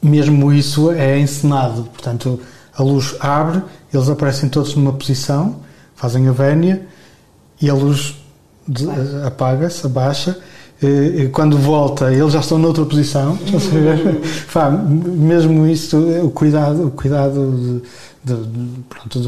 [0.02, 1.84] mesmo isso é encenado.
[1.86, 2.40] Portanto,
[2.76, 5.56] a luz abre, eles aparecem todos numa posição,
[5.96, 6.88] fazem a vénia
[7.60, 8.16] e a luz
[9.26, 10.38] apaga-se, abaixa
[11.32, 13.38] quando volta eles já estão noutra posição
[15.16, 17.82] mesmo isso o cuidado o cuidado
[18.24, 19.20] de, de, de, pronto,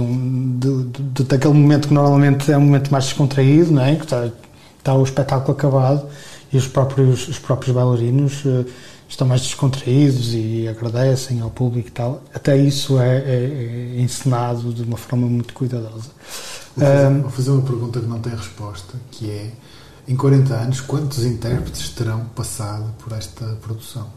[1.14, 3.96] de, daquele momento que normalmente é um momento mais descontraído não é?
[3.96, 4.30] que está,
[4.78, 6.06] está o espetáculo acabado
[6.54, 8.66] e os próprios os próprios bailarinos uh,
[9.10, 12.22] estão mais descontraídos e agradecem ao público e tal.
[12.34, 16.12] Até isso é, é, é encenado de uma forma muito cuidadosa.
[16.78, 19.50] Vou fazer, um, vou fazer uma pergunta que não tem resposta que é
[20.10, 24.08] em 40 anos, quantos intérpretes terão passado por esta produção?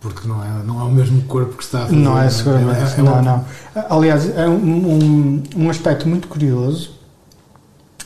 [0.00, 1.96] Porque não é, não é o mesmo corpo que está a fazer.
[1.96, 2.80] Não é, seguramente.
[2.80, 3.44] É, é, é não, não.
[3.88, 6.90] Aliás, é um, um, um, aspecto muito curioso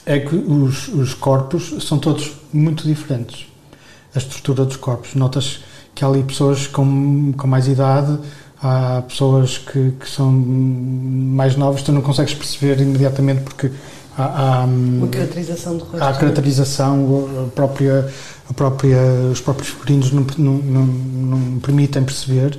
[0.04, 3.46] é que os, os corpos são todos muito diferentes.
[4.14, 5.14] A estrutura dos corpos.
[5.14, 5.60] Notas
[5.94, 8.18] que há ali pessoas com, com mais idade,
[8.62, 13.70] há pessoas que, que são mais novas, tu não consegues perceber imediatamente porque
[14.98, 15.98] Uma caracterização do rosto.
[16.18, 18.08] Caracterização, a própria,
[18.50, 18.98] a própria,
[19.30, 22.58] os próprios figurinos não, não, não, não, permitem perceber,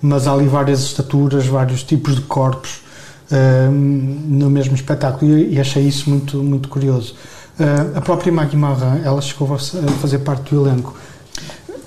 [0.00, 2.82] mas há ali várias estaturas, vários tipos de corpos
[3.30, 7.16] uh, no mesmo espetáculo e, e, achei isso muito, muito curioso.
[7.58, 10.96] Uh, a própria Maggie Marran, ela chegou a fazer parte do elenco.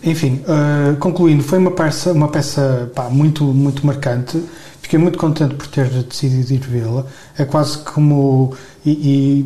[0.03, 4.43] Enfim, uh, concluindo, foi uma peça, uma peça pá, muito, muito marcante
[4.83, 7.05] Fiquei muito contente por ter decidido ir vê-la.
[7.37, 8.53] É quase como
[8.85, 9.39] ir,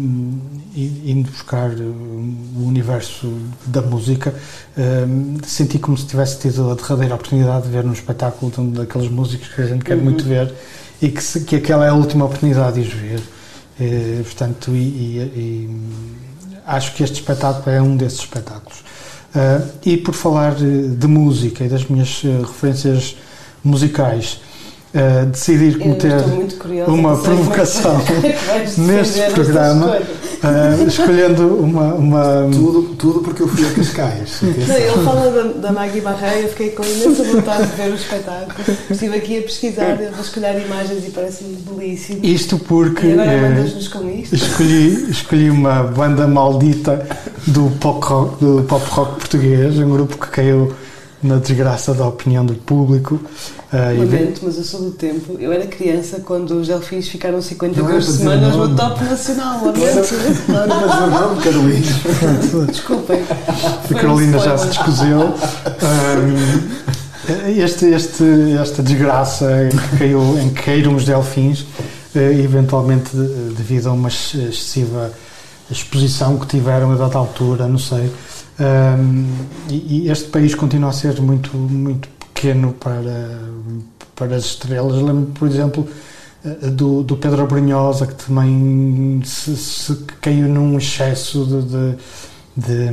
[1.06, 3.32] indo buscar o universo
[3.68, 4.34] da música.
[4.76, 8.72] Um, senti como se tivesse tido a derradeira oportunidade de ver um espetáculo de um
[8.72, 10.06] daqueles músicos que a gente quer uhum.
[10.06, 10.52] muito ver
[11.00, 13.22] e que, se, que aquela é a última oportunidade de os ver.
[13.80, 15.70] E, portanto, e, e,
[16.66, 18.80] acho que este espetáculo é um desses espetáculos.
[19.36, 23.16] Uh, e por falar de música e das minhas referências
[23.64, 24.42] musicais,
[24.94, 26.14] uh, decidir cometer
[26.88, 32.50] uma provocação é neste programa, uh, escolhendo uma, uma.
[32.52, 34.40] Tudo, tudo porque eu fui a Cascais.
[34.42, 37.96] Não, ele fala da, da Maggie Barreia, eu fiquei com imensa vontade de ver o
[37.96, 38.78] espetáculo.
[38.90, 42.20] Estive aqui a pesquisar, a escolher imagens e parece-me belíssimo.
[42.24, 43.08] Isto porque.
[43.08, 44.36] E agora mandas-nos com isto.
[44.36, 47.06] Escolhi, escolhi uma banda maldita
[47.46, 50.74] do pop rock, do pop rock português, um grupo que caiu
[51.28, 53.16] na desgraça da opinião do público.
[53.72, 55.38] Uh, Lamento, mas eu sou do tempo.
[55.40, 59.60] Eu era criança quando os Delfins ficaram 52 semanas no top nacional.
[59.60, 61.86] Claro, mas não, não, Carolina.
[62.68, 63.22] Desculpem.
[63.92, 65.34] A Carolina já se descoseu.
[65.84, 66.88] Um,
[67.62, 68.24] este, este,
[68.60, 74.08] esta desgraça em que, caiu, em que caíram os Delfins, uh, eventualmente devido a uma
[74.08, 75.12] excessiva
[75.70, 78.10] exposição que tiveram a dada altura, não sei.
[78.60, 79.26] Um,
[79.70, 83.40] e, este país continua a ser muito, muito pequeno para,
[84.16, 85.02] para as estrelas.
[85.02, 85.88] Lembro, por exemplo,
[86.44, 91.96] eh, do, do Pedro Brunhosa, que também se, se caiu num excesso de,
[92.56, 92.90] de,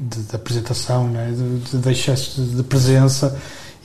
[0.00, 1.32] de, de apresentação, né?
[1.32, 3.36] de, de, excesso de, presença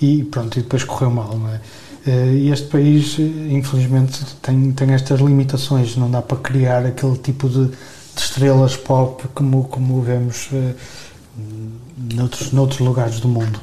[0.02, 1.40] e pronto, e depois correu mal.
[1.54, 2.10] É?
[2.10, 7.48] Eh, e este país, infelizmente, tem, tem estas limitações, não dá para criar aquele tipo
[7.48, 7.72] de
[8.18, 10.76] de estrelas pop como, como vemos uh,
[12.16, 13.60] noutros, noutros lugares do mundo.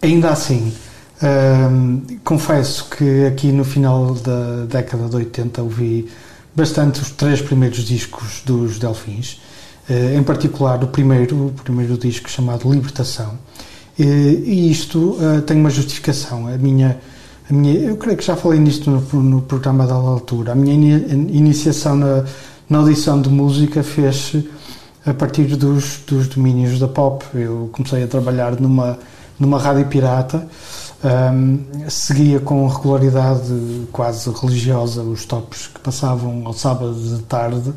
[0.00, 0.72] Ainda assim,
[1.22, 6.08] uh, confesso que aqui no final da década de 80 ouvi
[6.54, 9.40] bastante os três primeiros discos dos Delfins,
[9.90, 13.38] uh, em particular o primeiro, o primeiro disco chamado Libertação.
[13.98, 16.46] e isto tem uma justificação.
[16.46, 16.98] A minha,
[17.50, 20.52] a minha, eu creio que já falei nisto no, no programa da altura.
[20.52, 20.74] A minha
[21.28, 22.24] iniciação na
[22.72, 24.48] na audição de música fez-se
[25.04, 27.22] a partir dos, dos domínios da pop.
[27.34, 28.98] Eu comecei a trabalhar numa,
[29.38, 30.48] numa rádio pirata,
[31.04, 31.58] um,
[31.90, 37.74] seguia com regularidade quase religiosa os tops que passavam ao sábado de tarde,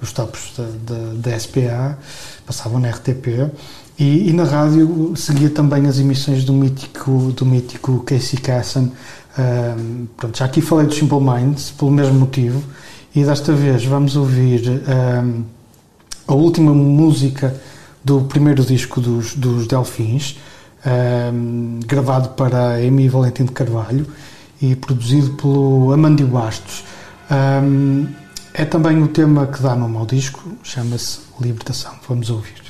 [0.00, 1.98] os tops da, da, da SPA,
[2.46, 3.50] passavam na RTP.
[3.98, 8.92] E, e, na rádio seguia também as emissões do mítico, do mítico Casey Kasem.
[9.38, 12.62] Um, pronto, já aqui falei do Simple Minds, pelo mesmo motivo
[13.18, 15.42] e desta vez vamos ouvir um,
[16.28, 17.60] a última música
[18.04, 20.38] do primeiro disco dos, dos Delfins,
[21.34, 24.06] um, gravado para Amy Valentim de Carvalho
[24.62, 26.84] e produzido pelo Amandi Bastos.
[27.28, 28.06] Um,
[28.54, 31.94] é também o tema que dá nome ao disco, chama-se Libertação.
[32.08, 32.62] Vamos ouvir.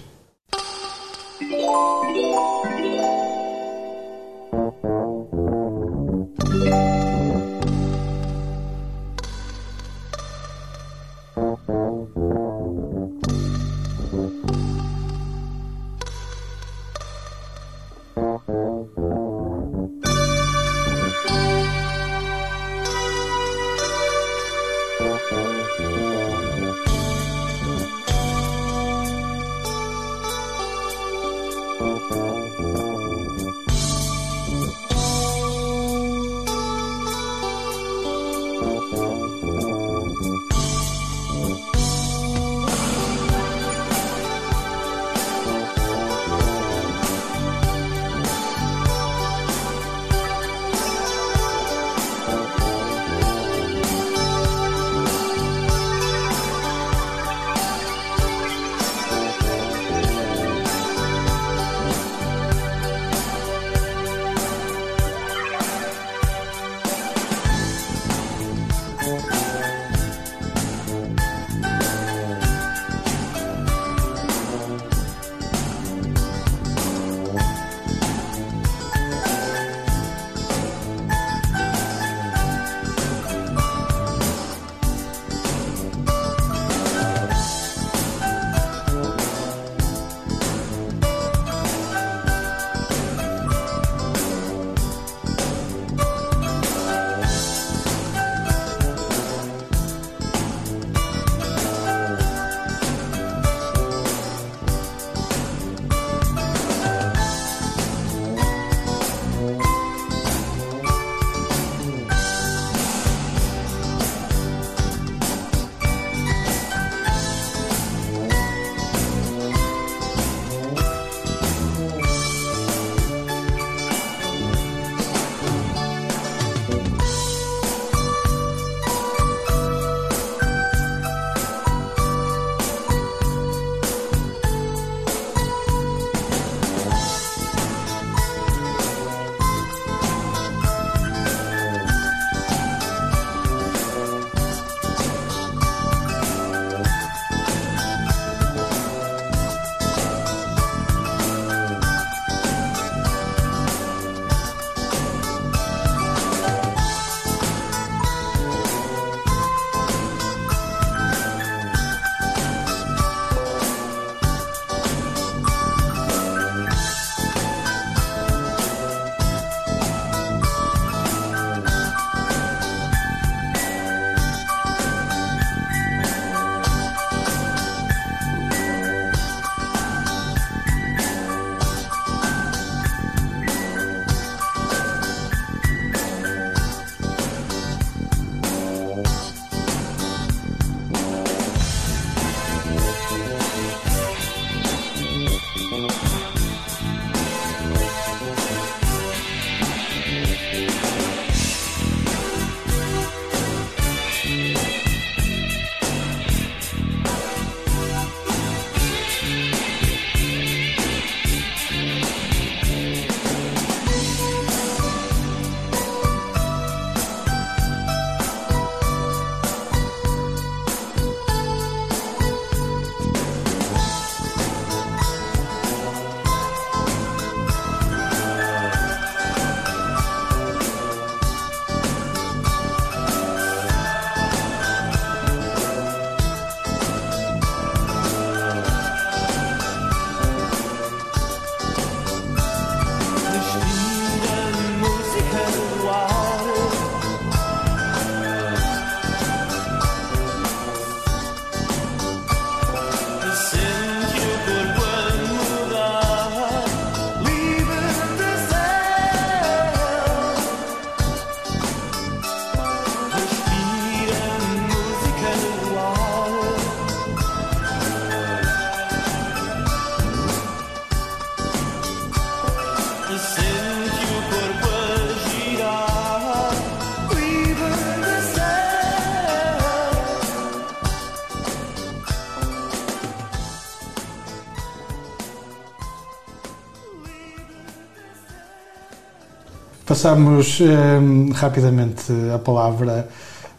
[289.98, 293.08] Passamos hum, rapidamente a palavra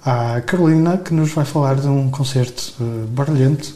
[0.05, 3.75] à Carolina, que nos vai falar de um concerto uh, barulhento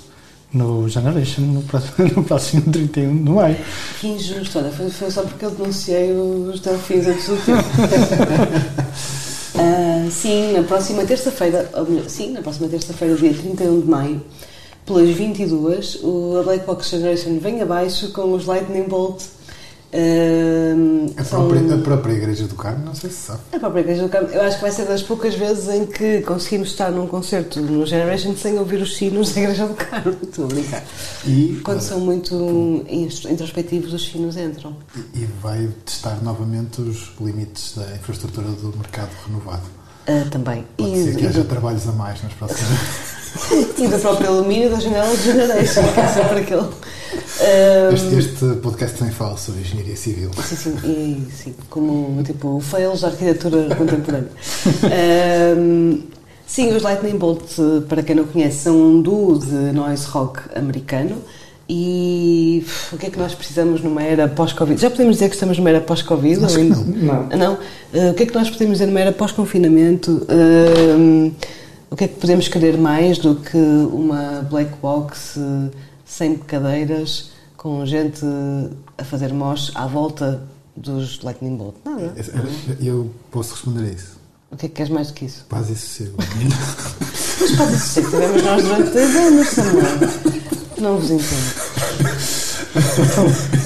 [0.54, 3.58] no Generation no próximo, no próximo 31 de maio.
[4.00, 7.68] Que injusto, olha, foi, foi só porque eu denunciei os delfins tempo.
[9.56, 11.70] uh, sim, na próxima terça-feira,
[12.08, 14.22] sim, na próxima terça-feira, dia 31 de maio,
[14.86, 19.22] pelas 22, o, a Black Box Generation vem abaixo com os Lightning Bolt.
[19.94, 23.42] Uh, a, própria, a, própria, Igreja do Carmo, não sei se sabe.
[23.54, 26.22] A própria Igreja do Carmo, eu acho que vai ser das poucas vezes em que
[26.22, 30.16] conseguimos estar num concerto no Generation sem ouvir os sinos da Igreja do Carmo.
[30.24, 30.84] Estou a brincar.
[31.28, 34.76] E, Quando são muito introspectivos, os sinos entram.
[34.96, 39.64] E, e, vai testar novamente os limites da infraestrutura do mercado renovado.
[40.08, 40.66] Uh, também.
[40.76, 41.48] Pode e, ser que haja do...
[41.48, 43.14] trabalhos a mais nas próximas.
[43.78, 46.62] e do próprio alumínio da janela de Generation, que é sempre aquele.
[46.62, 50.32] Um, este, este, podcast também fala sobre engenharia civil.
[50.44, 54.30] Sim, sim, e, sim como tipo fails da arquitetura contemporânea.
[55.58, 56.02] um,
[56.46, 57.58] sim, os Lightning Bolt,
[57.90, 61.18] para quem não conhece, são um duo de noise rock americano.
[61.68, 64.80] E o que é que nós precisamos numa era pós-Covid?
[64.80, 66.42] Já podemos dizer que estamos numa era pós-Covid?
[66.42, 66.84] Não.
[66.84, 67.38] não.
[67.38, 67.54] não?
[67.54, 70.28] Uh, o que é que nós podemos dizer numa era pós-confinamento?
[70.30, 71.32] Uh,
[71.94, 75.70] o que é que podemos querer mais do que uma black box uh,
[76.04, 78.26] sem cadeiras, com gente
[78.98, 80.42] a fazer mosh à volta
[80.76, 81.76] dos Lightning Bolt?
[81.86, 82.16] Nada.
[82.82, 84.18] Eu posso responder a isso.
[84.52, 85.46] O que é que queres mais do que isso?
[85.48, 86.16] Paz e sossego.
[86.18, 89.86] Mas paz e sossego tivemos nós durante dois anos, Samuel.
[90.80, 91.54] Não vos entendo.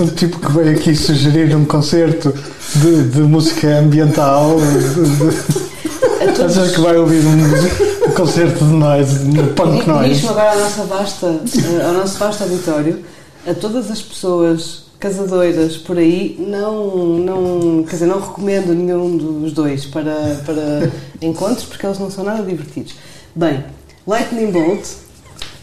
[0.01, 2.33] um tipo que veio aqui sugerir um concerto
[2.75, 4.57] de, de música ambiental.
[4.59, 5.66] De, de,
[6.29, 10.13] Achas que vai ouvir um concerto de noise, no punk noise.
[10.13, 13.03] Diz-me agora à nossa vasta, eh, ao nosso vasto auditório,
[13.47, 19.53] a todas as pessoas casadoiras por aí, não, não, quer dizer, não recomendo nenhum dos
[19.53, 22.95] dois para, para encontros porque eles não são nada divertidos.
[23.35, 23.63] Bem,
[24.05, 24.85] Lightning Bolt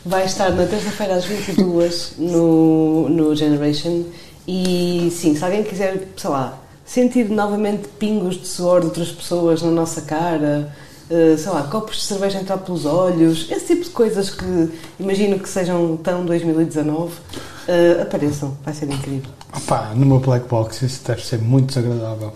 [0.05, 4.05] vai estar na terça-feira às 22 no, no Generation
[4.47, 6.59] e sim, se alguém quiser, sei lá,
[6.95, 10.73] sentir novamente pingos de suor de outras pessoas na nossa cara
[11.11, 15.39] eh, sei lá, copos de cerveja entrar pelos olhos, esse tipo de coisas que imagino
[15.39, 17.21] que sejam tão 2019, uh,
[17.69, 19.31] eh, apareçam, vai ser incrível.
[19.55, 22.33] Opa, numa black box isso deve ser muito desagradável.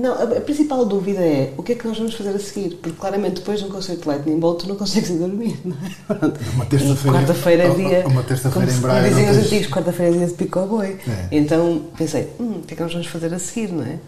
[0.00, 2.76] Não, a, principal dúvida é o que é que nós vamos fazer a seguir?
[2.76, 5.76] Porque claramente depois de um concerto de Lightning Bolt tu não consegues ir dormir, não
[5.76, 6.14] é?
[6.14, 6.40] Pronto.
[6.54, 7.18] Uma terça-feira.
[7.18, 8.06] Quarta-feira é dia.
[8.06, 9.08] Uma terça-feira em Braga.
[9.08, 10.98] Dizem os antigos, quarta-feira é dia de pico boi.
[11.06, 11.28] É.
[11.30, 13.98] Então pensei, hum, o que é que nós vamos fazer a seguir, não é?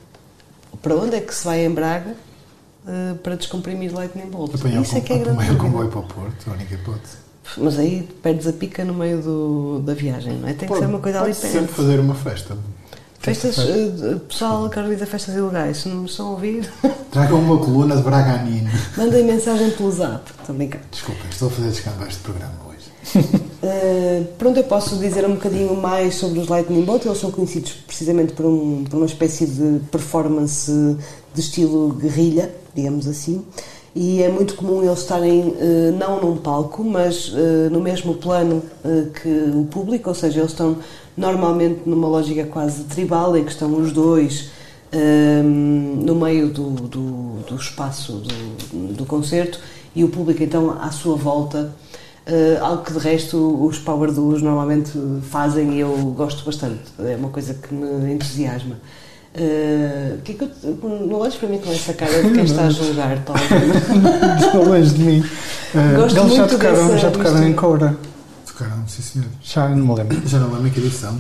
[0.81, 2.15] Para onde é que se vai em Braga?
[2.87, 4.55] uh, para descomprimir Lightning Bolt.
[4.55, 7.23] Apanhar Isso é que é grande o comboio para o Porto, a única hipótese.
[7.57, 10.55] Mas aí perdes a pica no meio do, da viagem, não é?
[10.55, 11.53] Tem que ser uma coisa ali perto.
[11.53, 12.57] sempre fazer uma festa.
[13.23, 16.69] Festas, uh, pessoal que organiza festas ilegais, se não me estão a ouvir.
[17.11, 18.69] Tragam uma coluna de Braganino.
[18.97, 20.85] Mandem mensagem pelo zap, estou brincando.
[20.91, 22.91] Desculpem, estou a fazer descambar este programa hoje.
[23.63, 27.07] uh, pronto, eu posso dizer um bocadinho mais sobre os Lightning Bolt.
[27.07, 30.71] Eles são conhecidos precisamente por, um, por uma espécie de performance
[31.33, 33.45] de estilo guerrilha digamos assim,
[33.95, 38.63] e é muito comum eles estarem eh, não num palco, mas eh, no mesmo plano
[38.83, 40.79] eh, que o público, ou seja, eles estão
[41.17, 44.51] normalmente numa lógica quase tribal, em que estão os dois
[46.05, 49.59] no meio do, do, do espaço do, do, concerto
[49.97, 51.75] e o público então à sua volta.
[52.61, 54.93] algo que de resto os Power Duos normalmente
[55.23, 58.77] fazem e eu gosto bastante, é uma coisa que me entusiasma.
[59.35, 62.67] Uh, que é que eu, não olhes para mim com essa cara de quem está
[62.67, 64.53] a julgar, talvez.
[64.53, 65.21] não longe de mim.
[65.21, 67.97] Uh, Gosto eles já tocaram, já tocaram em Cora.
[68.53, 69.29] Tocaram, sim senhor.
[69.43, 70.29] Já não me lembro.
[70.29, 71.19] Já não lembro em que edição.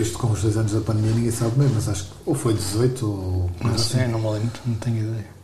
[0.00, 2.54] Isto com os dois anos da pandemia ninguém sabe mesmo, mas acho que ou foi
[2.54, 3.50] 18 ou.
[3.62, 4.12] Não sei, assim.
[4.12, 5.36] não me lembro, não tenho ideia.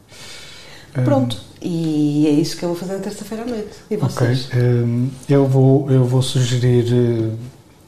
[1.04, 3.70] Pronto, um, e é isso que eu vou fazer na terça-feira à noite.
[3.90, 4.46] E vocês?
[4.46, 7.38] Ok, um, eu, vou, eu vou sugerir uh,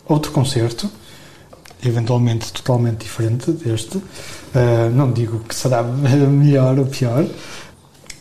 [0.07, 0.91] outro concerto
[1.87, 3.99] eventualmente totalmente diferente deste.
[3.99, 7.26] Uh, não digo que será melhor ou pior.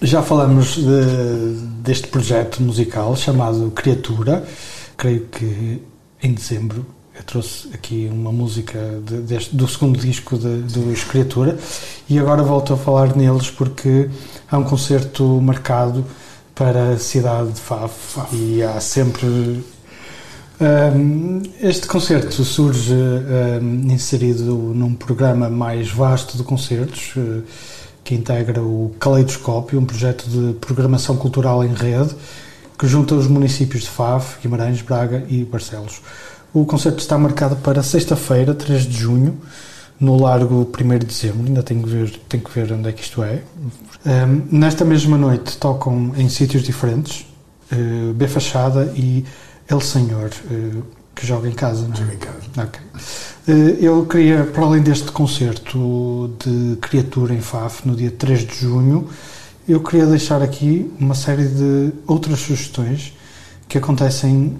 [0.01, 4.45] Já falamos de, deste projeto musical chamado Criatura.
[4.97, 5.81] Creio que
[6.21, 6.85] em dezembro
[7.15, 11.05] eu trouxe aqui uma música de, deste, do segundo disco de, dos
[12.09, 14.09] e agora volto a falar neles porque
[14.49, 16.03] há um concerto marcado
[16.55, 19.63] para a cidade de Faf e há sempre
[21.61, 22.93] este concerto surge
[23.89, 27.41] inserido num programa mais vasto de concertos eh,
[28.03, 32.15] que integra o Caleidoscópio, um projeto de programação cultural em rede
[32.77, 36.01] que junta os municípios de Faf, Guimarães, Braga e Barcelos.
[36.53, 39.39] O concerto está marcado para sexta-feira, 3 de junho,
[39.99, 43.01] no Largo 1 de Dezembro, ainda tenho que ver, tenho que ver onde é que
[43.01, 43.41] isto é.
[44.05, 47.25] Um, nesta mesma noite tocam em sítios diferentes,
[47.71, 49.23] uh, B Fachada e
[49.67, 50.83] El Senhor, uh,
[51.15, 51.97] que joga em casa, não é?
[51.97, 52.39] Joga em casa.
[52.57, 52.81] Ok.
[53.47, 53.51] Uh,
[53.81, 59.07] eu queria, para além deste concerto de Criatura em Faf, no dia 3 de junho,
[59.67, 63.13] eu queria deixar aqui uma série de outras sugestões
[63.67, 64.57] que acontecem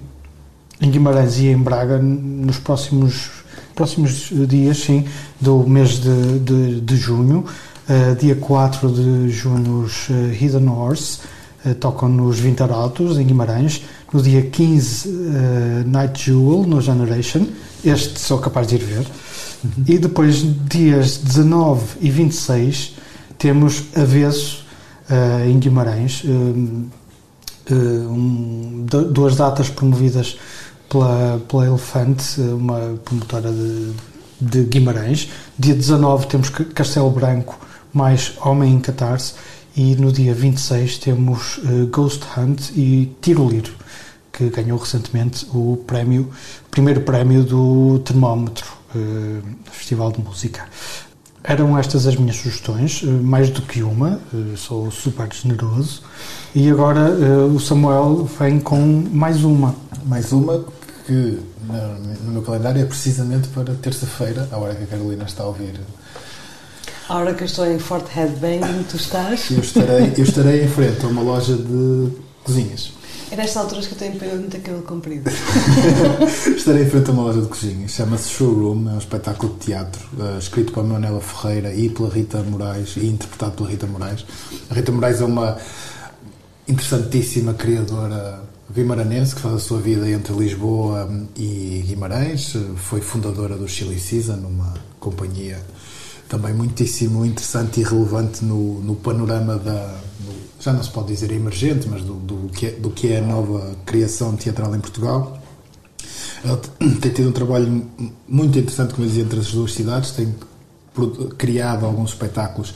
[0.80, 3.30] em Guimarães e em Braga nos próximos,
[3.74, 5.04] próximos dias, sim,
[5.40, 7.44] do mês de, de, de junho.
[7.88, 11.20] Uh, dia 4 de junho, os uh, Hidden Horse
[11.66, 13.82] uh, tocam nos Vintarautos, em Guimarães.
[14.10, 15.08] No dia 15,
[15.86, 17.46] Night Jewel, no Generation.
[17.84, 19.04] Este sou capaz de ir ver.
[19.64, 19.70] Uhum.
[19.88, 22.94] E depois, dias 19 e 26,
[23.36, 24.63] temos Avesso,
[25.46, 26.22] em Guimarães.
[26.24, 26.88] Um,
[29.10, 30.36] duas datas promovidas
[30.88, 33.92] pela, pela Elefante, uma promotora de,
[34.40, 35.30] de Guimarães.
[35.58, 37.58] Dia 19 temos Castelo Branco
[37.94, 39.34] mais Homem em Catarse
[39.76, 43.72] e no dia 26 temos uh, Ghost Hunt e Tiroliro,
[44.32, 46.30] que ganhou recentemente o prémio,
[46.66, 50.64] o primeiro prémio do Termómetro, uh, Festival de Música.
[51.44, 54.18] Eram estas as minhas sugestões, uh, mais do que uma,
[54.56, 56.02] sou super generoso.
[56.54, 57.10] E agora
[57.46, 59.74] o Samuel vem com mais uma.
[60.06, 60.64] Mais uma
[61.06, 61.38] que
[62.24, 65.78] no meu calendário é precisamente para terça-feira, a hora que a Carolina está a ouvir
[67.08, 69.50] a hora que eu estou em Fort Headbang, tu estás?
[69.50, 72.08] Eu estarei, eu estarei em frente a uma loja de
[72.42, 72.92] cozinhas.
[73.34, 75.28] É nesta altura que eu tenho pena de cabelo comprido.
[76.56, 77.90] estarei em frente a uma loja de cozinhas.
[77.90, 82.40] Chama-se Showroom, é um espetáculo de teatro uh, escrito pela Manuela Ferreira e pela Rita
[82.44, 84.24] Moraes e interpretado pela Rita Moraes.
[84.70, 85.58] A Rita Moraes é uma
[86.68, 88.40] interessantíssima criadora
[88.72, 92.54] guimaranense que faz a sua vida entre Lisboa e Guimarães.
[92.76, 95.58] Foi fundadora do Chili Season, uma companhia
[96.28, 99.98] também muitíssimo interessante e relevante no, no panorama da.
[100.64, 103.20] Já não se pode dizer emergente, mas do, do, que é, do que é a
[103.20, 105.38] nova criação teatral em Portugal.
[106.42, 106.56] Ela
[107.02, 107.86] tem tido um trabalho
[108.26, 110.34] muito interessante, como eu dizia, entre as duas cidades, tem
[111.36, 112.72] criado alguns espetáculos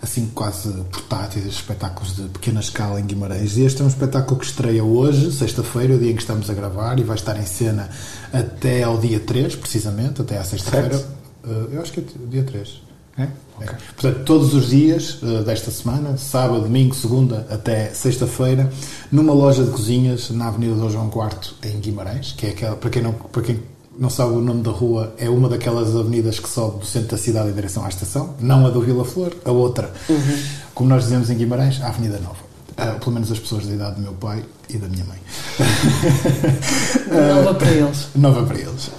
[0.00, 3.58] assim quase portáteis, espetáculos de pequena escala em Guimarães.
[3.58, 6.54] E este é um espetáculo que estreia hoje, sexta-feira, o dia em que estamos a
[6.54, 7.90] gravar, e vai estar em cena
[8.32, 10.96] até ao dia 3, precisamente, até à sexta-feira.
[11.44, 12.87] Uh, eu acho que é dia 3.
[13.18, 13.28] É?
[13.56, 13.76] Okay.
[13.96, 18.70] Portanto, todos os dias uh, desta semana, sábado, domingo, segunda até sexta-feira,
[19.10, 22.90] numa loja de cozinhas na Avenida Dom João IV, em Guimarães, que é aquela, para
[22.90, 23.60] quem não, para quem
[23.98, 27.18] não sabe o nome da rua, é uma daquelas avenidas que sobe do centro da
[27.18, 29.92] cidade em direção à estação, não a do Vila Flor, a outra.
[30.08, 30.38] Uhum.
[30.72, 32.47] Como nós dizemos em Guimarães, a Avenida Nova.
[32.78, 35.18] Uh, pelo menos as pessoas da idade do meu pai e da minha mãe.
[37.34, 38.08] Nova para eles.
[38.14, 38.90] Nova para eles.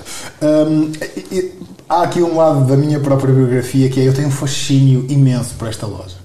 [0.42, 0.92] Um,
[1.32, 1.54] e,
[1.88, 5.56] há aqui um lado da minha própria biografia que é eu tenho um fascínio imenso
[5.56, 6.18] por esta loja.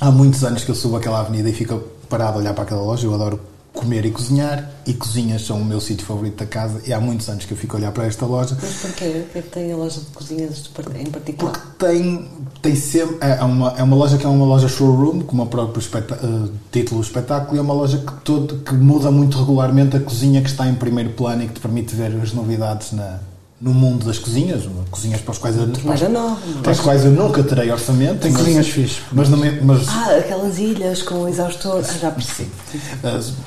[0.00, 2.82] Há muitos anos que eu subo aquela avenida e fico parado a olhar para aquela
[2.82, 3.04] loja.
[3.04, 3.40] Eu adoro
[3.76, 7.28] comer e cozinhar e cozinhas são o meu sítio favorito da casa e há muitos
[7.28, 8.56] anos que eu fico a olhar para esta loja.
[8.60, 9.24] Mas porquê?
[9.28, 11.52] O que é tem a loja de cozinhas em particular?
[11.52, 12.28] Porque tem,
[12.62, 13.18] tem sempre.
[13.20, 17.00] É uma, é uma loja que é uma loja showroom, como o próprio uh, título
[17.00, 20.48] do espetáculo, e é uma loja que, todo, que muda muito regularmente a cozinha que
[20.48, 23.20] está em primeiro plano e que te permite ver as novidades na,
[23.58, 27.10] no mundo das cozinhas, cozinhas para as quais eu, para, nova, para as quais eu
[27.10, 28.20] nunca terei orçamento.
[28.20, 29.02] Tem cozinhas fixas.
[29.10, 31.82] Mas, mas, ah, aquelas ilhas com o exaustor.
[31.82, 32.50] Ah, já percebi.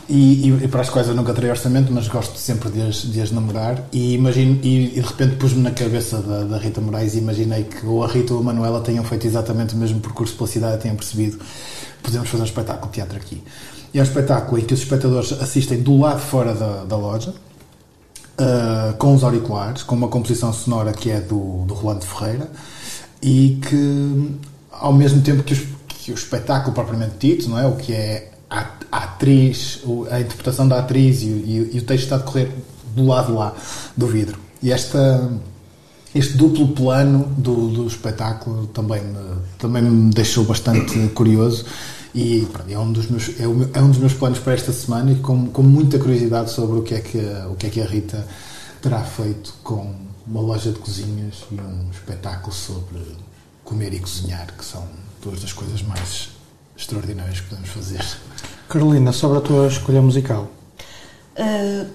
[0.09, 3.21] E, e, para as quais eu nunca terei orçamento, mas gosto sempre de as, de
[3.21, 3.83] as namorar.
[3.91, 7.65] E, imagino, e, e de repente pus-me na cabeça da, da, Rita Moraes e imaginei
[7.65, 10.77] que ou a Rita ou a Manuela tenham feito exatamente o mesmo percurso pela cidade
[10.77, 11.39] e tenham percebido
[12.01, 13.43] podemos fazer um espetáculo de teatro aqui.
[13.93, 17.33] E é um espetáculo em que os espectadores assistem do lado fora da, da loja
[18.39, 22.49] uh, com os auriculares, com uma composição sonora que é do, do Rolando Ferreira
[23.21, 24.37] e que,
[24.71, 27.67] ao mesmo tempo que, os, que o espetáculo propriamente dito, não é?
[27.67, 32.03] o que é a, a atriz, a interpretação da atriz e, e, e, o texto
[32.05, 32.51] está a decorrer
[32.95, 33.53] do lado lá
[33.95, 34.39] do vidro.
[34.63, 35.29] E esta,
[36.15, 41.65] este duplo plano do, do espetáculo também me, também me deixou bastante curioso
[42.13, 44.71] e pronto, é, um dos meus, é, um, é um dos meus planos para esta
[44.73, 47.19] semana e com, com muita curiosidade sobre o que, é que,
[47.51, 48.25] o que é que a Rita
[48.81, 49.93] terá feito com
[50.25, 52.99] uma loja de cozinhas e um espetáculo sobre
[53.63, 54.87] comer e cozinhar, que são
[55.21, 56.29] duas das coisas mais
[56.75, 58.03] extraordinárias que podemos fazer.
[58.67, 60.49] Carolina, sobre a tua escolha musical.
[61.37, 61.87] Uh,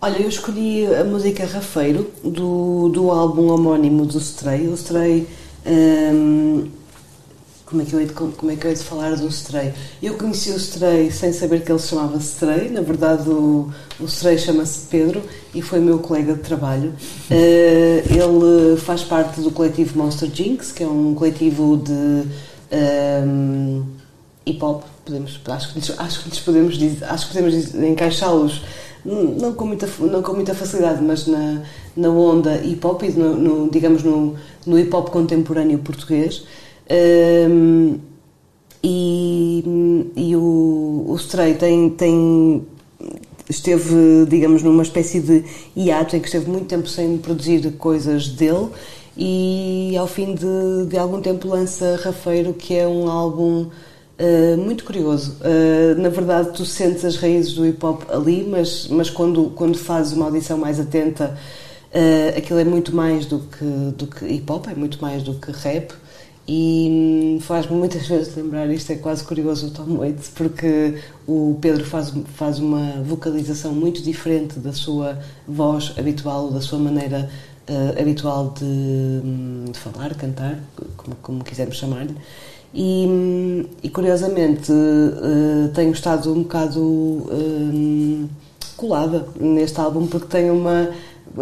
[0.00, 4.68] olha, eu escolhi a música Rafeiro, do, do álbum homónimo do Stray.
[4.68, 5.26] O Stray
[5.66, 6.68] um,
[7.74, 9.74] como é que eu hei de, como é que eu hei de falar do Stray?
[10.00, 13.68] Eu conheci o Stray sem saber que ele se chamava Stray, na verdade o,
[13.98, 15.20] o Stray chama-se Pedro
[15.52, 16.94] e foi meu colega de trabalho.
[17.28, 17.34] Uh,
[18.06, 22.26] ele faz parte do coletivo Monster Jinx, que é um coletivo de um,
[22.70, 23.82] ehm,
[24.46, 28.62] hip hop, podemos, acho, que, acho que lhes podemos, acho que podemos encaixá-los
[29.04, 31.62] não com muita, não com muita facilidade, mas na,
[31.96, 36.44] na onda hip hop e no, no digamos no, no hip hop contemporâneo português.
[36.90, 37.98] Um,
[38.82, 42.66] e, e o, o Stray tem, tem,
[43.48, 48.68] esteve, digamos, numa espécie de hiato em que esteve muito tempo sem produzir coisas dele
[49.16, 53.68] e ao fim de, de algum tempo lança Rafeiro, que é um álbum
[54.18, 55.36] uh, muito curioso.
[55.40, 59.78] Uh, na verdade, tu sentes as raízes do hip hop ali, mas, mas quando, quando
[59.78, 61.38] fazes uma audição mais atenta,
[61.94, 63.64] uh, aquilo é muito mais do que,
[63.96, 65.94] do que hip hop, é muito mais do que rap
[66.46, 71.84] e faz-me muitas vezes lembrar, isto é quase curioso o Tom Waits, porque o Pedro
[71.84, 75.18] faz, faz uma vocalização muito diferente da sua
[75.48, 77.30] voz habitual, da sua maneira
[77.68, 80.58] uh, habitual de, de, falar, cantar,
[80.96, 82.14] como, como quisermos chamar-lhe.
[82.74, 88.28] E, e, curiosamente uh, tenho estado um bocado uh,
[88.76, 90.90] colada neste álbum porque tem uma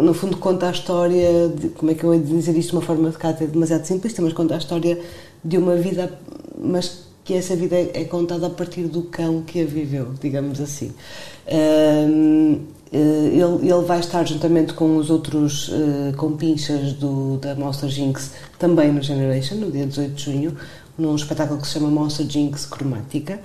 [0.01, 2.81] no fundo conta a história de, como é que eu ia dizer isto de uma
[2.81, 4.99] forma de cá demasiado simplista, mas conta a história
[5.43, 6.11] de uma vida,
[6.57, 10.59] mas que essa vida é, é contada a partir do cão que a viveu, digamos
[10.59, 10.91] assim.
[11.47, 12.59] Uh,
[12.91, 18.91] ele, ele, vai estar juntamente com os outros uh, compinchas do, da Monster Jinx também
[18.91, 20.55] no Generation, no dia 18 de junho,
[20.95, 23.39] num espetáculo que se chama Monster Jinx Cromática.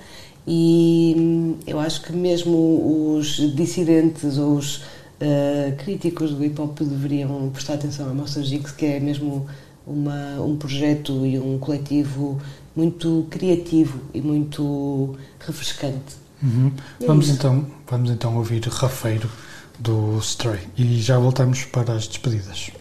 [0.47, 4.83] E hum, eu acho que mesmo os dissidentes ou os
[5.21, 9.47] uh, críticos do hip hop deveriam prestar atenção à Monster Jigs, que é mesmo
[9.85, 12.39] uma, um projeto e um coletivo
[12.75, 16.17] muito criativo e muito refrescante.
[16.41, 16.71] Uhum.
[17.01, 19.29] É vamos, então, vamos então ouvir Rafeiro
[19.77, 22.71] do Stray e já voltamos para as despedidas.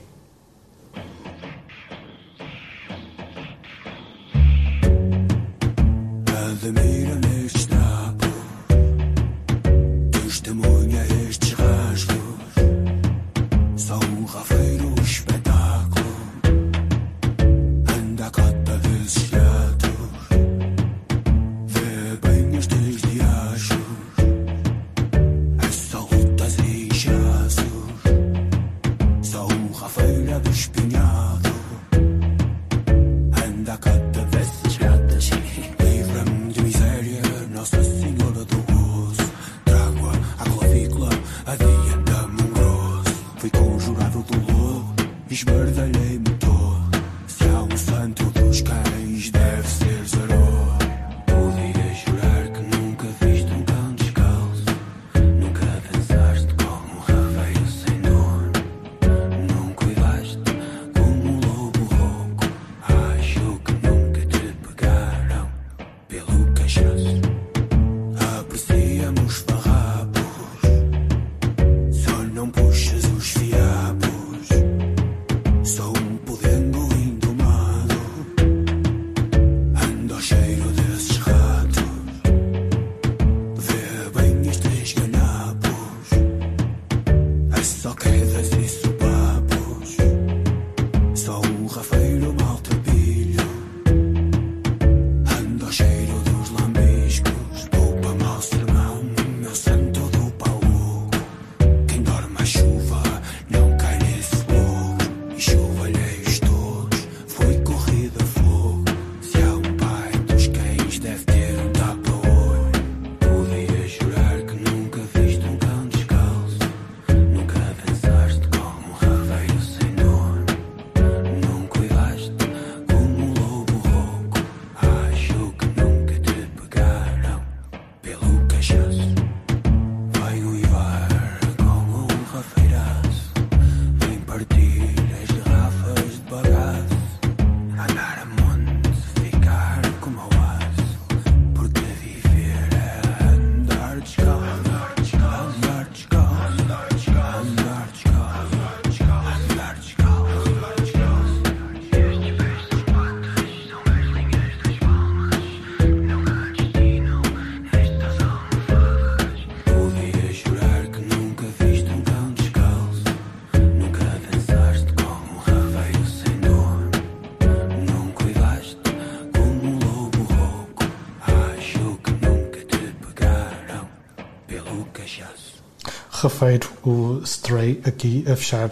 [176.38, 178.70] Rafeiro, o Stray, aqui a fechar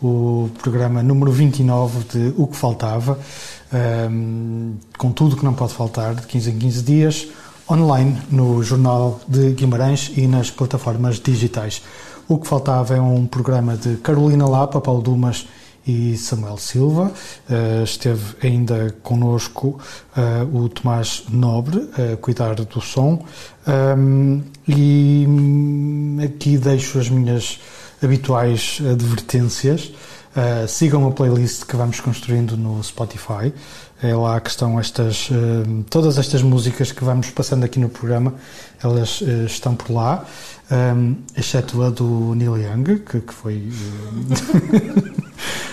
[0.00, 3.18] o programa número 29 de O que Faltava,
[4.08, 7.28] um, com tudo que não pode faltar, de 15 em 15 dias,
[7.68, 11.82] online no Jornal de Guimarães e nas plataformas digitais.
[12.28, 15.48] O que faltava é um programa de Carolina Lapa, Paulo Dumas
[15.86, 17.12] e Samuel Silva.
[17.48, 19.80] Uh, esteve ainda connosco
[20.16, 23.24] uh, o Tomás Nobre a cuidar do som.
[23.66, 25.26] Um, e
[26.24, 27.58] aqui deixo as minhas
[28.02, 29.92] habituais advertências.
[30.30, 33.52] Uh, sigam a playlist que vamos construindo no Spotify.
[34.00, 38.34] É lá que estão estas, uh, todas estas músicas que vamos passando aqui no programa,
[38.82, 40.24] elas uh, estão por lá,
[40.70, 43.68] um, exceto a do Neil Young, que, que foi.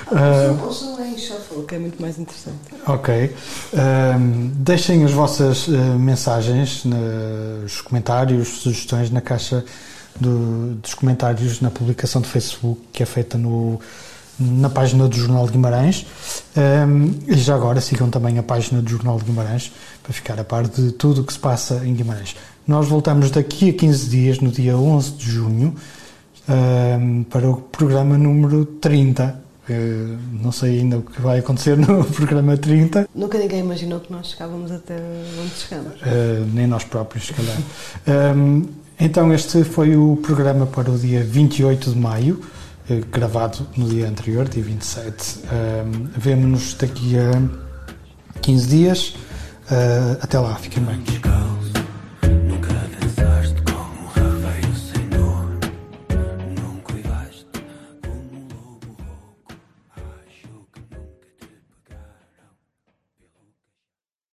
[0.08, 2.58] Uh, em shuffle, que é muito mais interessante.
[2.86, 3.36] Ok.
[3.74, 9.66] Um, deixem as vossas mensagens nos comentários, sugestões na caixa
[10.20, 13.80] do, dos comentários na publicação do Facebook que é feita no,
[14.40, 16.06] na página do Jornal de Guimarães.
[16.56, 19.72] Um, e já agora sigam também a página do Jornal de Guimarães
[20.02, 22.36] para ficar a par de tudo o que se passa em Guimarães.
[22.68, 25.74] Nós voltamos daqui a 15 dias, no dia 11 de junho,
[26.50, 29.48] um, para o programa número 30.
[29.70, 33.08] Uh, não sei ainda o que vai acontecer no programa 30.
[33.16, 34.96] Nunca ninguém imaginou que nós chegávamos até
[35.42, 35.94] onde chegamos.
[36.02, 37.58] Uh, nem nós próprios, se calhar.
[38.36, 38.66] um,
[39.00, 42.42] então, este foi o programa para o dia 28 de maio,
[42.90, 45.40] eh, gravado no dia anterior, dia 27.
[45.44, 49.14] Um, Vemo-nos daqui a 15 dias.
[50.20, 50.98] Até lá, fiquem bem.